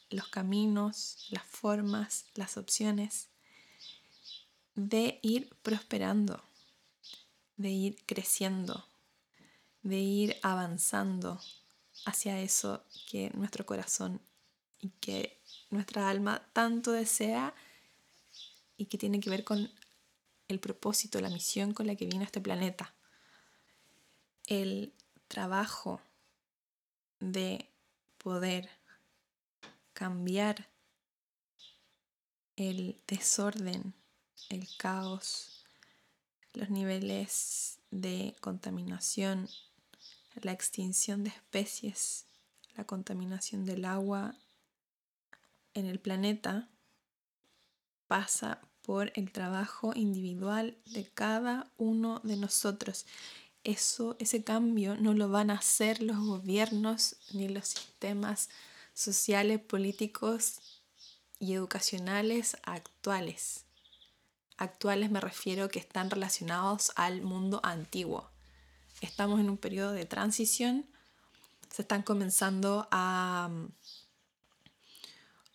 los 0.10 0.28
caminos, 0.28 1.28
las 1.30 1.44
formas, 1.44 2.26
las 2.36 2.58
opciones 2.58 3.30
de 4.88 5.20
ir 5.22 5.50
prosperando, 5.62 6.42
de 7.58 7.70
ir 7.70 7.98
creciendo, 8.06 8.86
de 9.84 9.98
ir 9.98 10.38
avanzando 10.42 11.42
hacia 12.06 12.40
eso 12.40 12.84
que 13.10 13.30
nuestro 13.34 13.66
corazón 13.66 14.22
y 14.80 14.90
que 15.02 15.38
nuestra 15.70 16.10
alma 16.10 16.48
tanto 16.54 16.94
desea 16.94 17.54
y 18.78 18.86
que 18.86 18.98
tiene 18.98 19.20
que 19.20 19.30
ver 19.30 19.44
con 19.44 19.70
el 20.48 20.60
propósito, 20.60 21.20
la 21.20 21.30
misión 21.30 21.74
con 21.74 21.86
la 21.86 21.96
que 21.96 22.06
vino 22.06 22.22
a 22.22 22.26
este 22.26 22.40
planeta. 22.40 22.94
El 24.48 24.94
trabajo 25.28 26.00
de 27.20 27.68
poder 28.18 28.70
cambiar 29.92 30.70
el 32.56 32.96
desorden, 33.08 33.94
el 34.50 34.68
caos, 34.78 35.66
los 36.54 36.70
niveles 36.70 37.80
de 37.92 38.36
contaminación, 38.42 39.48
la 40.42 40.52
extinción 40.52 41.24
de 41.24 41.30
especies, 41.30 42.26
la 42.76 42.86
contaminación 42.86 43.66
del 43.66 43.86
agua 43.86 44.36
en 45.74 45.86
el 45.86 46.00
planeta 46.00 46.70
pasa 48.08 48.62
por 48.82 49.12
el 49.16 49.32
trabajo 49.32 49.92
individual 49.96 50.78
de 50.86 51.06
cada 51.06 51.72
uno 51.78 52.22
de 52.24 52.38
nosotros. 52.38 53.06
Eso, 53.64 54.16
ese 54.20 54.44
cambio 54.44 54.96
no 54.96 55.14
lo 55.14 55.30
van 55.30 55.52
a 55.52 55.56
hacer 55.56 56.02
los 56.02 56.18
gobiernos 56.18 57.18
ni 57.34 57.50
los 57.50 57.68
sistemas 57.68 58.50
sociales, 58.94 59.60
políticos 59.60 60.82
y 61.40 61.54
educacionales 61.54 62.58
actuales. 62.64 63.66
Actuales 64.60 65.10
me 65.10 65.22
refiero 65.22 65.70
que 65.70 65.80
están 65.80 66.10
relacionados 66.10 66.92
al 66.96 67.22
mundo 67.22 67.62
antiguo. 67.64 68.30
Estamos 69.02 69.40
en 69.40 69.50
un 69.50 69.58
periodo 69.58 69.94
de 69.94 70.06
transición, 70.06 70.86
se 71.70 71.82
están 71.84 72.04
comenzando 72.04 72.88
a 72.92 73.50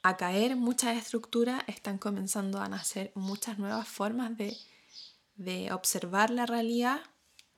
a 0.05 0.19
caer 0.19 0.55
muchas 0.55 0.99
estructuras, 0.99 1.64
están 1.67 1.97
comenzando 1.97 2.61
a 2.61 2.69
nacer 2.69 3.11
muchas 3.14 3.59
nuevas 3.59 3.88
formas 3.88 4.37
de, 4.37 4.55
de 5.37 5.73
observar 5.73 6.29
la 6.29 6.45
realidad, 6.45 7.01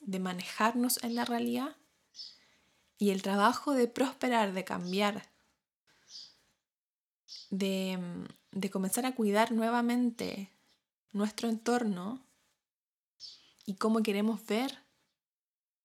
de 0.01 0.21
manejarnos 0.21 1.03
en 1.03 1.17
la 1.17 1.25
realidad 1.25 1.75
y 2.99 3.11
el 3.11 3.23
trabajo 3.23 3.73
de 3.73 3.89
prosperar, 3.89 4.53
de 4.53 4.63
cambiar, 4.63 5.29
de, 7.51 7.99
de, 8.53 8.71
comenzar 8.71 9.07
a 9.07 9.17
cuidar 9.17 9.51
nuevamente 9.51 10.49
nuestro 11.13 11.49
entorno 11.49 12.21
y 13.65 13.75
cómo 13.75 14.03
queremos 14.03 14.45
ver 14.47 14.79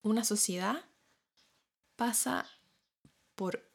una 0.03 0.23
sociedad, 0.23 0.84
pasa 1.95 2.47
por, 3.36 3.67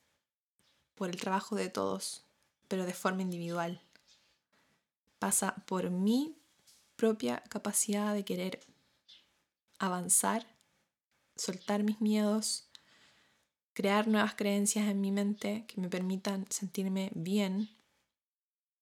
por 0.94 1.10
el 1.10 1.20
trabajo 1.20 1.56
de 1.56 1.68
todos, 1.68 2.24
pero 2.68 2.84
de 2.84 2.94
forma 2.94 3.22
individual. 3.22 3.80
Pasa 5.18 5.54
por 5.66 5.90
mi 5.90 6.36
propia 6.96 7.42
capacidad 7.48 8.14
de 8.14 8.24
querer 8.24 8.60
avanzar, 9.78 10.46
soltar 11.36 11.82
mis 11.82 12.00
miedos, 12.00 12.68
crear 13.72 14.08
nuevas 14.08 14.34
creencias 14.34 14.88
en 14.88 15.00
mi 15.00 15.12
mente 15.12 15.64
que 15.66 15.80
me 15.80 15.88
permitan 15.88 16.46
sentirme 16.50 17.10
bien, 17.14 17.70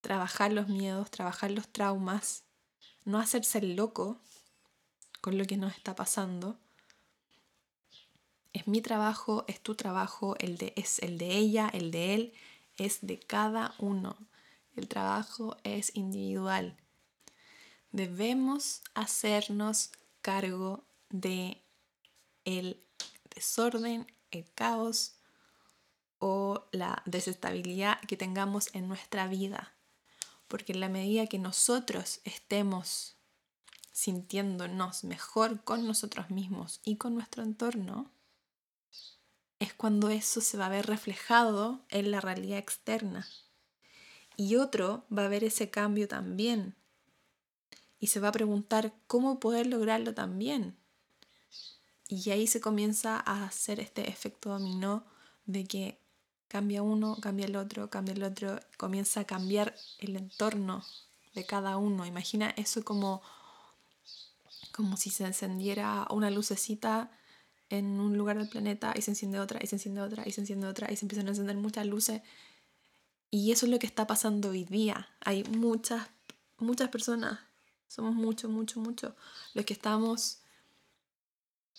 trabajar 0.01 0.53
los 0.53 0.69
miedos, 0.69 1.11
trabajar 1.11 1.51
los 1.51 1.69
traumas 1.69 2.44
no 3.05 3.19
hacerse 3.19 3.59
el 3.59 3.77
loco 3.77 4.19
con 5.21 5.39
lo 5.39 5.45
que 5.47 5.57
nos 5.57 5.75
está 5.75 5.95
pasando. 5.95 6.59
Es 8.53 8.67
mi 8.67 8.81
trabajo, 8.81 9.45
es 9.49 9.61
tu 9.61 9.75
trabajo, 9.75 10.37
el 10.39 10.59
de, 10.59 10.73
es 10.77 10.99
el 11.01 11.19
de 11.19 11.37
ella, 11.37 11.69
el 11.73 11.91
de 11.91 12.15
él, 12.15 12.35
es 12.77 12.99
de 13.03 13.19
cada 13.19 13.75
uno. 13.79 14.17
El 14.77 14.89
trabajo 14.89 15.57
es 15.65 15.95
individual. 15.95 16.77
Debemos 17.93 18.83
hacernos 18.95 19.93
cargo 20.21 20.85
de 21.11 21.63
el 22.45 22.85
desorden, 23.35 24.07
el 24.31 24.51
caos 24.55 25.15
o 26.19 26.67
la 26.73 27.03
desestabilidad 27.07 28.01
que 28.01 28.17
tengamos 28.17 28.75
en 28.75 28.89
nuestra 28.89 29.27
vida. 29.29 29.74
Porque 30.49 30.73
en 30.73 30.81
la 30.81 30.89
medida 30.89 31.27
que 31.27 31.39
nosotros 31.39 32.21
estemos 32.25 33.17
sintiéndonos 33.93 35.05
mejor 35.05 35.63
con 35.63 35.87
nosotros 35.87 36.31
mismos 36.31 36.81
y 36.85 36.97
con 36.97 37.15
nuestro 37.15 37.43
entorno, 37.43 38.11
es 39.61 39.73
cuando 39.73 40.11
eso 40.11 40.41
se 40.41 40.57
va 40.57 40.67
a 40.67 40.71
ver 40.71 40.87
reflejado 40.87 41.81
en 41.89 42.11
la 42.11 42.21
realidad 42.21 42.59
externa. 42.59 43.27
Y 44.37 44.57
otro 44.57 45.05
va 45.17 45.25
a 45.25 45.29
ver 45.29 45.45
ese 45.45 45.71
cambio 45.71 46.09
también. 46.09 46.75
Y 48.01 48.09
se 48.09 48.21
va 48.21 48.29
a 48.29 48.33
preguntar 48.33 48.93
cómo 49.07 49.39
poder 49.39 49.67
lograrlo 49.67 50.13
también. 50.13 50.77
Y 52.09 52.31
ahí 52.31 52.47
se 52.47 52.61
comienza 52.61 53.17
a 53.25 53.45
hacer 53.45 53.81
este 53.81 54.11
efecto 54.11 54.51
dominó 54.51 55.05
de 55.47 55.65
que 55.65 56.04
cambia 56.55 56.85
uno, 56.85 57.17
cambia 57.21 57.47
el 57.47 57.57
otro, 57.57 57.91
cambia 57.91 58.15
el 58.15 58.23
otro, 58.23 58.61
comienza 58.77 59.19
a 59.19 59.25
cambiar 59.25 59.75
el 59.99 60.15
entorno 60.15 60.85
de 61.35 61.45
cada 61.45 61.79
uno. 61.79 62.07
Imagina 62.07 62.51
eso 62.51 62.85
como, 62.85 63.23
como 64.71 64.97
si 64.97 65.11
se 65.11 65.25
encendiera 65.25 66.07
una 66.11 66.31
lucecita 66.31 67.11
en 67.71 67.99
un 67.99 68.17
lugar 68.17 68.39
del 68.39 68.49
planeta 68.49 68.95
y 68.95 69.03
se 69.03 69.11
enciende 69.11 69.41
otra, 69.41 69.59
y 69.61 69.67
se 69.67 69.75
enciende 69.75 70.01
otra, 70.01 70.23
y 70.29 70.31
se 70.31 70.43
enciende 70.43 70.69
otra, 70.69 70.93
y 70.93 70.97
se 70.97 71.05
empiezan 71.05 71.27
a 71.27 71.31
encender 71.31 71.57
muchas 71.57 71.87
luces. 71.87 72.23
Y 73.33 73.51
eso 73.51 73.67
es 73.67 73.73
lo 73.73 73.81
que 73.81 73.89
está 73.89 74.07
pasando 74.07 74.51
hoy 74.51 74.63
día. 74.63 75.09
Hay 75.25 75.43
muchas, 75.43 76.07
muchas 76.59 76.89
personas, 76.89 77.41
somos 77.89 78.15
muchos, 78.15 78.49
muchos, 78.49 78.77
muchos, 78.77 79.13
los 79.55 79.65
que 79.65 79.73
estamos 79.73 80.39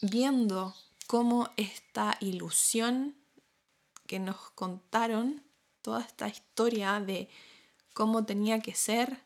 viendo 0.01 0.75
cómo 1.07 1.49
esta 1.55 2.17
ilusión 2.19 3.15
que 4.07 4.19
nos 4.19 4.51
contaron, 4.51 5.43
toda 5.81 6.01
esta 6.01 6.27
historia 6.27 6.99
de 6.99 7.29
cómo 7.93 8.25
tenía 8.25 8.59
que 8.59 8.73
ser 8.73 9.23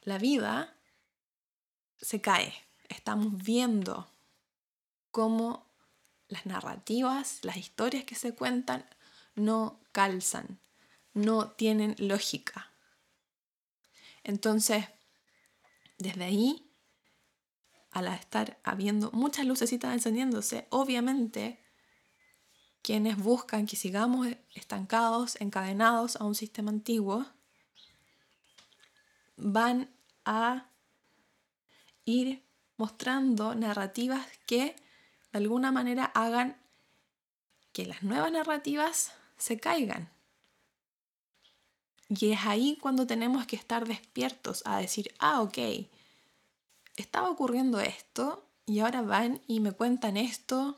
la 0.00 0.18
vida, 0.18 0.76
se 2.00 2.20
cae. 2.20 2.54
Estamos 2.88 3.42
viendo 3.42 4.10
cómo 5.10 5.66
las 6.28 6.46
narrativas, 6.46 7.40
las 7.42 7.56
historias 7.56 8.04
que 8.04 8.14
se 8.14 8.34
cuentan 8.34 8.84
no 9.34 9.80
calzan, 9.92 10.58
no 11.14 11.50
tienen 11.50 11.94
lógica. 11.98 12.72
Entonces, 14.24 14.86
desde 15.98 16.24
ahí 16.24 16.68
al 17.90 18.06
estar 18.08 18.58
habiendo 18.64 19.10
muchas 19.12 19.44
lucecitas 19.44 19.92
encendiéndose, 19.92 20.66
obviamente 20.70 21.62
quienes 22.82 23.16
buscan 23.16 23.66
que 23.66 23.76
sigamos 23.76 24.28
estancados, 24.54 25.40
encadenados 25.40 26.16
a 26.16 26.24
un 26.24 26.34
sistema 26.34 26.70
antiguo, 26.70 27.26
van 29.36 29.88
a 30.24 30.66
ir 32.04 32.42
mostrando 32.76 33.54
narrativas 33.54 34.26
que 34.46 34.76
de 35.32 35.38
alguna 35.38 35.72
manera 35.72 36.04
hagan 36.04 36.56
que 37.72 37.86
las 37.86 38.02
nuevas 38.02 38.32
narrativas 38.32 39.12
se 39.38 39.58
caigan. 39.58 40.10
Y 42.08 42.32
es 42.32 42.44
ahí 42.44 42.76
cuando 42.80 43.06
tenemos 43.06 43.46
que 43.46 43.56
estar 43.56 43.86
despiertos 43.86 44.62
a 44.66 44.78
decir, 44.78 45.14
ah, 45.18 45.40
ok, 45.40 45.58
estaba 46.96 47.30
ocurriendo 47.30 47.80
esto 47.80 48.46
y 48.66 48.80
ahora 48.80 49.00
van 49.02 49.40
y 49.46 49.60
me 49.60 49.72
cuentan 49.72 50.16
esto. 50.16 50.76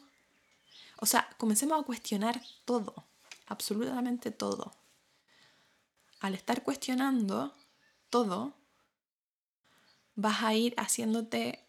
O 0.99 1.07
sea, 1.07 1.29
comencemos 1.39 1.81
a 1.81 1.85
cuestionar 1.85 2.41
todo, 2.65 2.95
absolutamente 3.47 4.31
todo. 4.31 4.75
Al 6.21 6.35
estar 6.35 6.63
cuestionando 6.63 7.53
todo, 8.11 8.55
vas 10.15 10.43
a 10.43 10.55
ir 10.55 10.75
haciéndote 10.77 11.65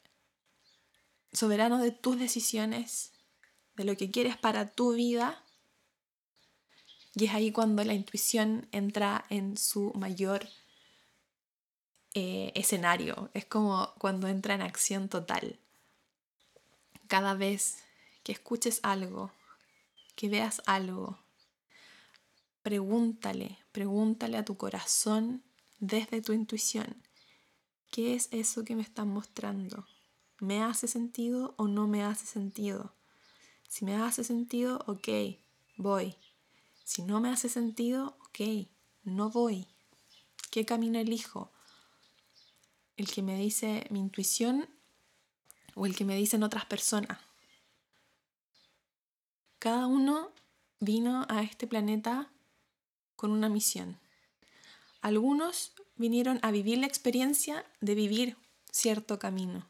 soberano 1.33 1.79
de 1.79 1.91
tus 1.91 2.17
decisiones, 2.17 3.11
de 3.75 3.83
lo 3.83 3.97
que 3.97 4.11
quieres 4.11 4.37
para 4.37 4.71
tu 4.71 4.93
vida. 4.93 5.43
Y 7.15 7.25
es 7.25 7.33
ahí 7.33 7.51
cuando 7.51 7.83
la 7.83 7.93
intuición 7.93 8.67
entra 8.71 9.25
en 9.29 9.57
su 9.57 9.91
mayor 9.95 10.47
eh, 12.13 12.51
escenario. 12.55 13.29
Es 13.33 13.45
como 13.45 13.93
cuando 13.97 14.27
entra 14.27 14.53
en 14.53 14.61
acción 14.61 15.09
total. 15.09 15.59
Cada 17.07 17.33
vez 17.33 17.84
que 18.25 18.33
escuches 18.33 18.81
algo, 18.83 19.31
que 20.17 20.27
veas 20.27 20.61
algo, 20.65 21.17
pregúntale, 22.61 23.59
pregúntale 23.71 24.35
a 24.35 24.43
tu 24.43 24.57
corazón 24.57 25.41
desde 25.79 26.21
tu 26.21 26.33
intuición. 26.33 27.01
¿Qué 27.89 28.15
es 28.15 28.27
eso 28.31 28.65
que 28.65 28.75
me 28.75 28.81
están 28.81 29.07
mostrando? 29.07 29.87
¿Me 30.39 30.61
hace 30.61 30.89
sentido 30.89 31.53
o 31.57 31.69
no 31.69 31.87
me 31.87 32.03
hace 32.03 32.25
sentido? 32.25 32.93
Si 33.69 33.85
me 33.85 33.95
hace 33.95 34.25
sentido, 34.25 34.83
ok, 34.87 35.07
voy. 35.77 36.15
Si 36.83 37.03
no 37.03 37.21
me 37.21 37.29
hace 37.29 37.47
sentido, 37.47 38.17
ok, 38.27 38.67
no 39.03 39.29
voy. 39.29 39.67
¿Qué 40.51 40.65
camino 40.65 40.99
elijo? 40.99 41.53
el 42.97 43.11
que 43.11 43.21
me 43.21 43.37
dice 43.37 43.85
mi 43.89 43.99
intuición 43.99 44.69
o 45.73 45.85
el 45.85 45.95
que 45.95 46.05
me 46.05 46.15
dicen 46.15 46.43
otras 46.43 46.65
personas. 46.65 47.19
Cada 49.65 49.87
uno 49.87 50.31
vino 50.79 51.25
a 51.27 51.41
este 51.41 51.65
planeta 51.65 52.29
con 53.15 53.31
una 53.31 53.49
misión. 53.49 53.97
Algunos 55.01 55.73
vinieron 55.95 56.37
a 56.43 56.51
vivir 56.51 56.77
la 56.77 56.85
experiencia 56.85 57.65
de 57.81 57.95
vivir 57.95 58.37
cierto 58.71 59.17
camino. 59.17 59.65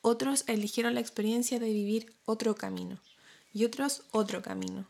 Otros 0.00 0.44
eligieron 0.46 0.94
la 0.94 1.00
experiencia 1.00 1.58
de 1.58 1.72
vivir 1.72 2.14
otro 2.24 2.54
camino. 2.54 3.00
Y 3.52 3.64
otros 3.64 4.04
otro 4.12 4.42
camino. 4.42 4.86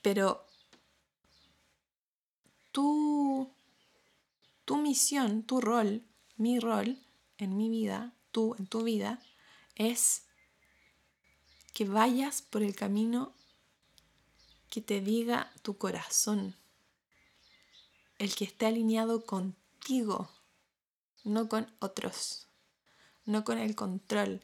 Pero 0.00 0.46
tu, 2.72 3.50
tu 4.64 4.78
misión, 4.78 5.42
tu 5.42 5.60
rol, 5.60 6.02
mi 6.38 6.60
rol 6.60 6.98
en 7.36 7.58
mi 7.58 7.68
vida, 7.68 8.14
tú 8.30 8.56
en 8.58 8.66
tu 8.66 8.84
vida, 8.84 9.20
es 9.74 10.23
que 11.74 11.84
vayas 11.84 12.40
por 12.40 12.62
el 12.62 12.74
camino 12.74 13.34
que 14.70 14.80
te 14.80 15.00
diga 15.00 15.52
tu 15.62 15.76
corazón, 15.76 16.56
el 18.18 18.34
que 18.34 18.44
esté 18.44 18.66
alineado 18.66 19.26
contigo, 19.26 20.30
no 21.24 21.48
con 21.48 21.70
otros, 21.80 22.46
no 23.26 23.44
con 23.44 23.58
el 23.58 23.74
control, 23.74 24.40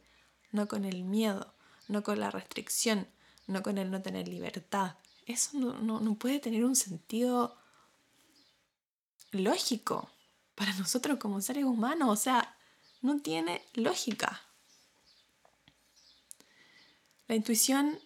no 0.52 0.68
con 0.68 0.84
el 0.84 1.04
miedo, 1.04 1.54
no 1.88 2.02
con 2.02 2.20
la 2.20 2.30
restricción, 2.30 3.08
no 3.46 3.62
con 3.62 3.78
el 3.78 3.90
no 3.90 4.02
tener 4.02 4.28
libertad. 4.28 4.96
Eso 5.26 5.58
no, 5.58 6.00
no 6.00 6.14
puede 6.16 6.40
tener 6.40 6.64
un 6.64 6.76
sentido 6.76 7.56
lógico 9.30 10.10
para 10.56 10.74
nosotros 10.74 11.18
como 11.18 11.40
seres 11.40 11.64
humanos. 11.64 12.08
O 12.10 12.16
sea, 12.16 12.56
no 13.02 13.20
tiene 13.20 13.64
lógica. 13.74 14.42
La 17.30 17.36
intuición 17.36 17.96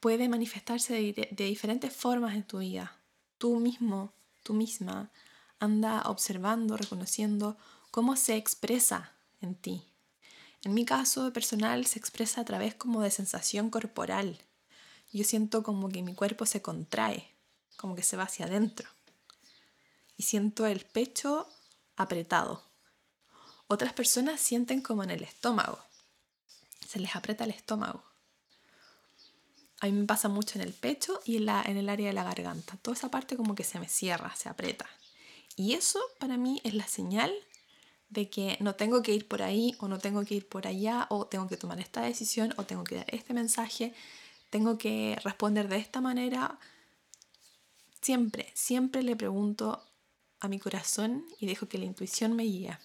puede 0.00 0.30
manifestarse 0.30 0.94
de, 0.94 1.44
diferentes 1.44 1.94
formas 1.94 2.34
en 2.34 2.42
tu 2.42 2.60
vida. 2.60 2.96
Tú 3.36 3.56
mismo, 3.56 4.14
tú 4.42 4.54
misma, 4.54 5.10
anda 5.58 6.00
observando, 6.06 6.78
reconociendo 6.78 7.58
cómo 7.90 8.16
se 8.16 8.36
expresa 8.36 9.12
en 9.42 9.56
ti. 9.56 9.84
En 10.62 10.72
mi 10.72 10.86
caso 10.86 11.30
personal 11.34 11.84
se 11.84 11.98
expresa 11.98 12.40
a 12.40 12.46
través 12.46 12.74
como 12.74 13.02
de 13.02 13.10
sensación 13.10 13.68
corporal. 13.68 14.38
Yo 15.12 15.24
siento 15.24 15.62
como 15.62 15.90
que 15.90 16.00
mi 16.00 16.14
cuerpo 16.14 16.46
se 16.46 16.62
contrae, 16.62 17.30
como 17.76 17.94
que 17.94 18.02
se 18.02 18.16
va 18.16 18.22
hacia 18.22 18.46
adentro 18.46 18.88
y 20.16 20.22
siento 20.22 20.64
el 20.64 20.86
pecho 20.86 21.46
apretado. 21.94 22.62
Otras 23.66 23.92
personas 23.92 24.40
sienten 24.40 24.80
como 24.80 25.04
en 25.04 25.10
el 25.10 25.22
estómago. 25.22 25.78
Se 26.96 27.02
les 27.02 27.14
aprieta 27.14 27.44
el 27.44 27.50
estómago. 27.50 28.02
A 29.80 29.86
mí 29.86 29.92
me 29.92 30.06
pasa 30.06 30.30
mucho 30.30 30.58
en 30.58 30.62
el 30.62 30.72
pecho 30.72 31.20
y 31.26 31.36
en, 31.36 31.44
la, 31.44 31.62
en 31.62 31.76
el 31.76 31.90
área 31.90 32.06
de 32.06 32.14
la 32.14 32.24
garganta. 32.24 32.78
Toda 32.78 32.96
esa 32.96 33.10
parte 33.10 33.36
como 33.36 33.54
que 33.54 33.64
se 33.64 33.78
me 33.78 33.86
cierra, 33.86 34.34
se 34.34 34.48
aprieta. 34.48 34.86
Y 35.56 35.74
eso 35.74 36.00
para 36.18 36.38
mí 36.38 36.58
es 36.64 36.72
la 36.72 36.88
señal 36.88 37.34
de 38.08 38.30
que 38.30 38.56
no 38.60 38.76
tengo 38.76 39.02
que 39.02 39.12
ir 39.12 39.28
por 39.28 39.42
ahí 39.42 39.76
o 39.78 39.88
no 39.88 39.98
tengo 39.98 40.24
que 40.24 40.36
ir 40.36 40.48
por 40.48 40.66
allá 40.66 41.06
o 41.10 41.26
tengo 41.26 41.48
que 41.48 41.58
tomar 41.58 41.80
esta 41.80 42.00
decisión 42.00 42.54
o 42.56 42.64
tengo 42.64 42.82
que 42.82 42.94
dar 42.94 43.14
este 43.14 43.34
mensaje, 43.34 43.92
tengo 44.48 44.78
que 44.78 45.18
responder 45.22 45.68
de 45.68 45.76
esta 45.76 46.00
manera. 46.00 46.58
Siempre, 48.00 48.50
siempre 48.54 49.02
le 49.02 49.16
pregunto 49.16 49.84
a 50.40 50.48
mi 50.48 50.58
corazón 50.58 51.26
y 51.40 51.44
dejo 51.44 51.68
que 51.68 51.76
la 51.76 51.84
intuición 51.84 52.34
me 52.34 52.44
guíe. 52.44 52.78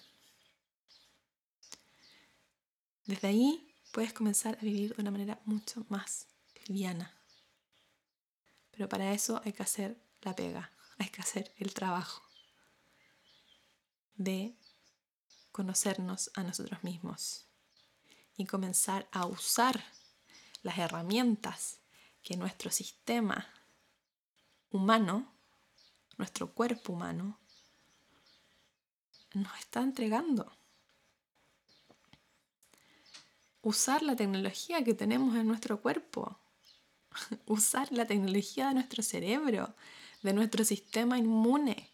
Desde 3.06 3.28
ahí 3.28 3.71
puedes 3.92 4.12
comenzar 4.12 4.58
a 4.60 4.64
vivir 4.64 4.94
de 4.96 5.02
una 5.02 5.10
manera 5.10 5.38
mucho 5.44 5.86
más 5.88 6.26
liviana. 6.66 7.14
Pero 8.72 8.88
para 8.88 9.12
eso 9.12 9.40
hay 9.44 9.52
que 9.52 9.62
hacer 9.62 9.96
la 10.22 10.34
pega, 10.34 10.72
hay 10.98 11.08
que 11.10 11.20
hacer 11.20 11.54
el 11.58 11.72
trabajo 11.74 12.22
de 14.14 14.56
conocernos 15.52 16.30
a 16.34 16.42
nosotros 16.42 16.82
mismos 16.82 17.44
y 18.36 18.46
comenzar 18.46 19.06
a 19.12 19.26
usar 19.26 19.84
las 20.62 20.78
herramientas 20.78 21.78
que 22.22 22.36
nuestro 22.36 22.70
sistema 22.70 23.46
humano, 24.70 25.30
nuestro 26.16 26.52
cuerpo 26.52 26.94
humano, 26.94 27.38
nos 29.34 29.58
está 29.58 29.80
entregando. 29.80 30.50
Usar 33.62 34.02
la 34.02 34.16
tecnología 34.16 34.82
que 34.82 34.92
tenemos 34.92 35.36
en 35.36 35.46
nuestro 35.46 35.80
cuerpo, 35.80 36.36
usar 37.46 37.92
la 37.92 38.06
tecnología 38.06 38.68
de 38.68 38.74
nuestro 38.74 39.02
cerebro, 39.02 39.74
de 40.22 40.32
nuestro 40.32 40.64
sistema 40.64 41.16
inmune, 41.16 41.88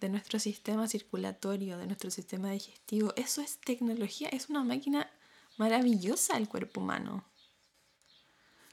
de 0.00 0.08
nuestro 0.08 0.38
sistema 0.38 0.88
circulatorio, 0.88 1.78
de 1.78 1.86
nuestro 1.86 2.10
sistema 2.10 2.50
digestivo. 2.50 3.12
Eso 3.16 3.40
es 3.40 3.58
tecnología, 3.58 4.28
es 4.28 4.48
una 4.48 4.62
máquina 4.62 5.10
maravillosa 5.56 6.36
el 6.36 6.48
cuerpo 6.48 6.80
humano. 6.80 7.24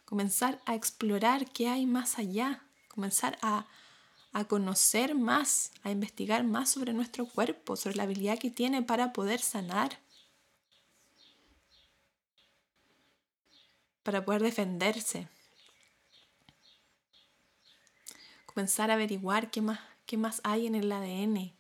Comenzar 0.06 0.62
a 0.66 0.76
explorar 0.76 1.50
qué 1.52 1.70
hay 1.70 1.86
más 1.86 2.20
allá, 2.20 2.64
comenzar 2.88 3.38
a, 3.42 3.68
a 4.32 4.46
conocer 4.46 5.16
más, 5.16 5.72
a 5.84 5.92
investigar 5.92 6.44
más 6.44 6.70
sobre 6.72 6.94
nuestro 6.94 7.26
cuerpo, 7.26 7.76
sobre 7.76 7.96
la 7.98 8.04
habilidad 8.04 8.38
que 8.38 8.52
tiene 8.52 8.82
para 8.82 9.14
poder 9.14 9.40
sanar, 9.40 10.03
para 14.04 14.24
poder 14.24 14.44
defenderse. 14.44 15.28
Comenzar 18.46 18.92
a 18.92 18.94
averiguar 18.94 19.50
qué 19.50 19.62
más 19.62 19.80
qué 20.06 20.18
más 20.18 20.42
hay 20.44 20.68
en 20.68 20.76
el 20.76 20.92
ADN, 20.92 21.54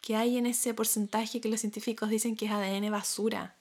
qué 0.00 0.16
hay 0.16 0.38
en 0.38 0.46
ese 0.46 0.74
porcentaje 0.74 1.40
que 1.40 1.48
los 1.48 1.60
científicos 1.60 2.08
dicen 2.08 2.36
que 2.36 2.46
es 2.46 2.52
ADN 2.52 2.90
basura, 2.90 3.56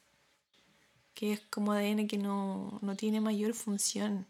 que 1.14 1.34
es 1.34 1.42
como 1.50 1.72
ADN 1.72 2.08
que 2.08 2.18
no, 2.18 2.80
no 2.82 2.96
tiene 2.96 3.22
mayor 3.22 3.54
función. 3.54 4.28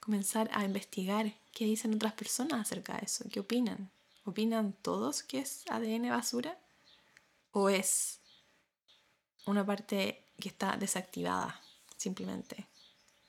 Comenzar 0.00 0.50
a 0.52 0.64
investigar 0.64 1.34
qué 1.52 1.66
dicen 1.66 1.94
otras 1.94 2.14
personas 2.14 2.60
acerca 2.60 2.96
de 2.96 3.04
eso, 3.04 3.24
qué 3.30 3.40
opinan. 3.40 3.90
¿Opinan 4.24 4.72
todos 4.82 5.22
que 5.22 5.40
es 5.40 5.64
ADN 5.70 6.08
basura? 6.10 6.58
¿O 7.52 7.68
es 7.68 8.19
una 9.50 9.66
parte 9.66 10.24
que 10.38 10.48
está 10.48 10.76
desactivada 10.76 11.60
simplemente? 11.96 12.66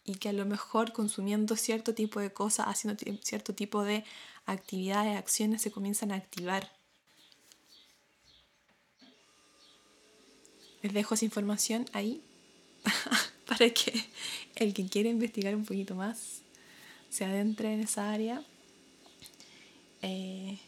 y 0.03 0.15
que 0.15 0.29
a 0.29 0.33
lo 0.33 0.45
mejor 0.45 0.93
consumiendo 0.93 1.55
cierto 1.55 1.93
tipo 1.93 2.19
de 2.19 2.33
cosas, 2.33 2.67
haciendo 2.67 2.99
cierto 3.23 3.53
tipo 3.53 3.83
de 3.83 4.03
actividades, 4.45 5.17
acciones, 5.17 5.61
se 5.61 5.71
comienzan 5.71 6.11
a 6.11 6.15
activar. 6.15 6.71
Les 10.81 10.93
dejo 10.93 11.13
esa 11.13 11.25
información 11.25 11.85
ahí 11.93 12.23
para 13.47 13.69
que 13.69 14.05
el 14.55 14.73
que 14.73 14.87
quiera 14.87 15.09
investigar 15.09 15.55
un 15.55 15.65
poquito 15.65 15.93
más 15.93 16.41
se 17.09 17.25
adentre 17.25 17.73
en 17.73 17.81
esa 17.81 18.11
área. 18.11 18.43
Eh, 20.01 20.59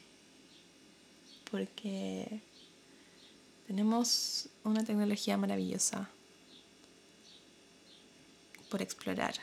porque 1.50 2.42
tenemos 3.74 4.50
una 4.64 4.84
tecnología 4.84 5.36
maravillosa 5.36 6.08
por 8.70 8.84
explorar 8.84 9.34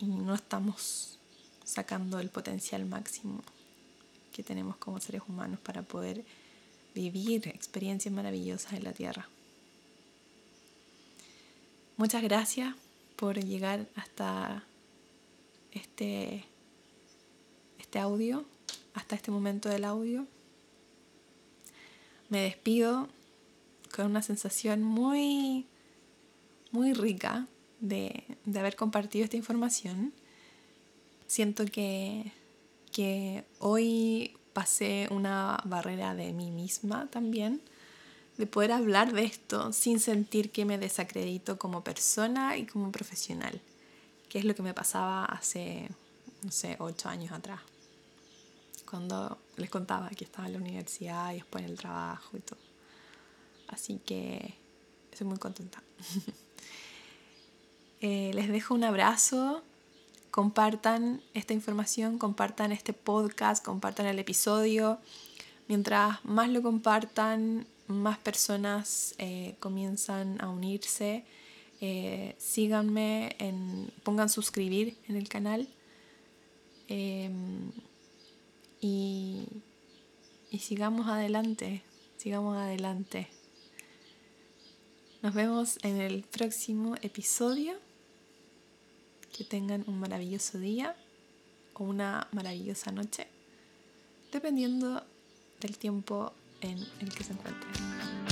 y 0.00 0.06
no 0.06 0.34
estamos 0.34 1.16
sacando 1.62 2.18
el 2.18 2.30
potencial 2.30 2.84
máximo 2.84 3.44
que 4.32 4.42
tenemos 4.42 4.76
como 4.78 5.00
seres 5.00 5.22
humanos 5.28 5.60
para 5.60 5.82
poder 5.82 6.24
vivir 6.96 7.46
experiencias 7.46 8.12
maravillosas 8.12 8.72
en 8.72 8.82
la 8.82 8.92
Tierra. 8.92 9.28
Muchas 11.96 12.24
gracias 12.24 12.74
por 13.14 13.38
llegar 13.38 13.86
hasta 13.94 14.64
este, 15.70 16.44
este 17.78 18.00
audio, 18.00 18.44
hasta 18.94 19.14
este 19.14 19.30
momento 19.30 19.68
del 19.68 19.84
audio. 19.84 20.26
Me 22.28 22.42
despido 22.42 23.08
con 23.94 24.06
una 24.06 24.22
sensación 24.22 24.82
muy, 24.82 25.66
muy 26.72 26.92
rica 26.92 27.46
de, 27.80 28.24
haber 28.54 28.76
compartido 28.76 29.24
esta 29.24 29.36
información. 29.36 30.12
Siento 31.26 31.64
que, 31.66 32.32
que 32.92 33.44
hoy 33.58 34.36
pasé 34.52 35.08
una 35.10 35.60
barrera 35.64 36.14
de 36.14 36.32
mí 36.32 36.50
misma 36.50 37.08
también, 37.10 37.60
de 38.38 38.46
poder 38.46 38.72
hablar 38.72 39.12
de 39.12 39.24
esto 39.24 39.72
sin 39.72 40.00
sentir 40.00 40.50
que 40.50 40.64
me 40.64 40.78
desacredito 40.78 41.58
como 41.58 41.84
persona 41.84 42.56
y 42.56 42.66
como 42.66 42.90
profesional, 42.92 43.60
que 44.28 44.38
es 44.38 44.44
lo 44.44 44.54
que 44.54 44.62
me 44.62 44.74
pasaba 44.74 45.24
hace, 45.24 45.88
no 46.42 46.50
sé, 46.50 46.76
ocho 46.78 47.08
años 47.08 47.32
atrás, 47.32 47.60
cuando 48.86 49.38
les 49.56 49.68
contaba 49.68 50.08
que 50.10 50.24
estaba 50.24 50.46
en 50.46 50.54
la 50.54 50.58
universidad 50.60 51.32
y 51.32 51.36
después 51.36 51.64
en 51.64 51.70
el 51.70 51.78
trabajo 51.78 52.36
y 52.36 52.40
todo. 52.40 52.58
Así 53.68 54.00
que 54.04 54.54
estoy 55.12 55.26
muy 55.26 55.38
contenta. 55.38 55.82
Eh, 58.02 58.30
les 58.34 58.48
dejo 58.48 58.74
un 58.74 58.84
abrazo. 58.84 59.62
Compartan 60.30 61.22
esta 61.32 61.54
información, 61.54 62.18
compartan 62.18 62.70
este 62.70 62.92
podcast, 62.92 63.64
compartan 63.64 64.04
el 64.04 64.18
episodio. 64.18 64.98
Mientras 65.66 66.22
más 66.22 66.50
lo 66.50 66.60
compartan, 66.60 67.66
más 67.88 68.18
personas 68.18 69.14
eh, 69.16 69.56
comienzan 69.60 70.40
a 70.42 70.50
unirse. 70.50 71.24
Eh, 71.80 72.34
síganme, 72.38 73.34
pongan 74.02 74.28
suscribir 74.28 74.98
en 75.08 75.16
el 75.16 75.28
canal. 75.28 75.66
Em, 76.88 77.72
y, 78.80 79.46
sigamos 80.58 81.06
adelante, 81.08 81.82
sigamos 82.16 82.56
adelante. 82.56 83.28
Nos 85.22 85.34
vemos 85.34 85.78
en 85.82 86.00
el 86.00 86.22
próximo 86.22 86.96
episodio. 87.02 87.74
Que 89.36 89.44
tengan 89.44 89.84
un 89.86 90.00
maravilloso 90.00 90.58
día 90.58 90.96
o 91.74 91.84
una 91.84 92.26
maravillosa 92.32 92.90
noche, 92.90 93.26
dependiendo 94.32 95.04
del 95.60 95.76
tiempo 95.76 96.32
en 96.62 96.78
el 97.00 97.14
que 97.14 97.22
se 97.22 97.34
encuentren. 97.34 98.25